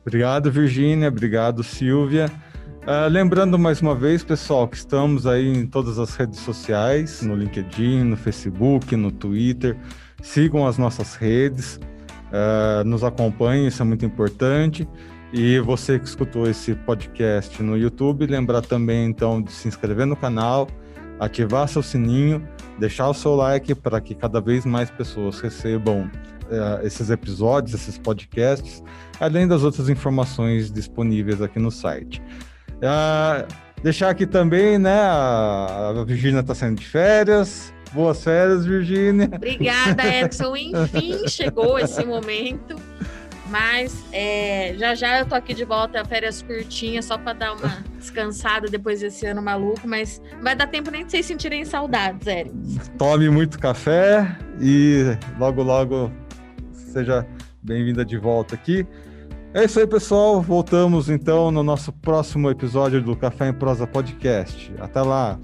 Obrigado, 0.06 0.52
Virgínia. 0.52 1.08
Obrigado, 1.08 1.64
Silvia. 1.64 2.32
Uh, 2.84 3.10
lembrando 3.10 3.58
mais 3.58 3.82
uma 3.82 3.96
vez, 3.96 4.24
pessoal, 4.24 4.68
que 4.68 4.78
estamos 4.78 5.26
aí 5.26 5.48
em 5.48 5.66
todas 5.66 5.98
as 5.98 6.16
redes 6.16 6.40
sociais, 6.42 7.24
no 7.24 7.36
LinkedIn, 7.36 8.04
no 8.04 8.16
Facebook, 8.16 8.96
no 8.96 9.12
Twitter. 9.12 9.76
Sigam 10.22 10.68
as 10.68 10.78
nossas 10.78 11.16
redes, 11.16 11.80
uh, 12.30 12.84
nos 12.86 13.04
acompanhem, 13.04 13.68
isso 13.68 13.82
é 13.82 13.86
muito 13.86 14.06
importante. 14.06 14.88
E 15.34 15.60
você 15.60 15.98
que 15.98 16.06
escutou 16.06 16.48
esse 16.48 16.76
podcast 16.76 17.62
no 17.64 17.76
YouTube, 17.76 18.28
lembrar 18.28 18.62
também 18.62 19.08
então 19.08 19.42
de 19.42 19.52
se 19.52 19.68
inscrever 19.68 20.06
no 20.06 20.16
canal, 20.16 20.68
ativar 21.20 21.68
seu 21.68 21.82
sininho, 21.82 22.48
deixar 22.80 23.10
o 23.10 23.14
seu 23.16 23.34
like 23.34 23.74
para 23.74 24.00
que 24.00 24.14
cada 24.14 24.40
vez 24.40 24.64
mais 24.64 24.92
pessoas 24.92 25.40
recebam 25.40 26.10
uh, 26.46 26.86
esses 26.86 27.10
episódios, 27.10 27.74
esses 27.74 27.98
podcasts 27.98 28.84
além 29.20 29.48
das 29.48 29.64
outras 29.64 29.90
informações 29.90 30.72
disponíveis 30.72 31.42
aqui 31.42 31.60
no 31.60 31.72
site. 31.72 32.22
Uh, 32.76 33.48
deixar 33.82 34.10
aqui 34.10 34.26
também, 34.26 34.78
né? 34.78 35.00
A 35.00 36.04
Virgínia 36.06 36.40
está 36.40 36.54
saindo 36.54 36.80
de 36.80 36.86
férias. 36.86 37.74
Boas 37.94 38.24
férias, 38.24 38.66
Virgínia. 38.66 39.30
Obrigada, 39.34 40.04
Edson. 40.22 40.56
Enfim, 40.56 41.28
chegou 41.28 41.80
esse 41.80 42.04
momento. 42.06 42.76
Mas 43.48 44.04
é, 44.12 44.74
já 44.76 44.96
já 44.96 45.20
eu 45.20 45.26
tô 45.28 45.36
aqui 45.36 45.54
de 45.54 45.64
volta, 45.64 46.04
férias 46.04 46.42
curtinhas, 46.42 47.06
só 47.06 47.16
para 47.16 47.34
dar 47.34 47.54
uma 47.54 47.84
descansada 48.00 48.68
depois 48.68 49.02
desse 49.02 49.28
ano 49.28 49.40
maluco, 49.40 49.88
mas 49.88 50.20
não 50.34 50.42
vai 50.42 50.56
dar 50.56 50.66
tempo 50.66 50.90
nem 50.90 51.06
de 51.06 51.12
vocês 51.12 51.28
sentirem 51.28 51.64
saudades, 51.64 52.26
Érico. 52.26 52.58
Tome 52.98 53.30
muito 53.30 53.60
café 53.60 54.36
e 54.60 55.16
logo, 55.38 55.62
logo 55.62 56.12
seja 56.96 57.28
bem-vinda 57.62 58.06
de 58.06 58.18
volta 58.18 58.56
aqui. 58.56 58.88
É 59.54 59.66
isso 59.66 59.78
aí, 59.80 59.86
pessoal. 59.86 60.42
Voltamos 60.42 61.10
então 61.10 61.52
no 61.52 61.62
nosso 61.62 61.92
próximo 61.92 62.50
episódio 62.50 63.02
do 63.02 63.18
Café 63.18 63.50
em 63.50 63.54
Prosa 63.54 63.86
Podcast. 63.86 64.74
Até 64.80 65.02
lá. 65.02 65.38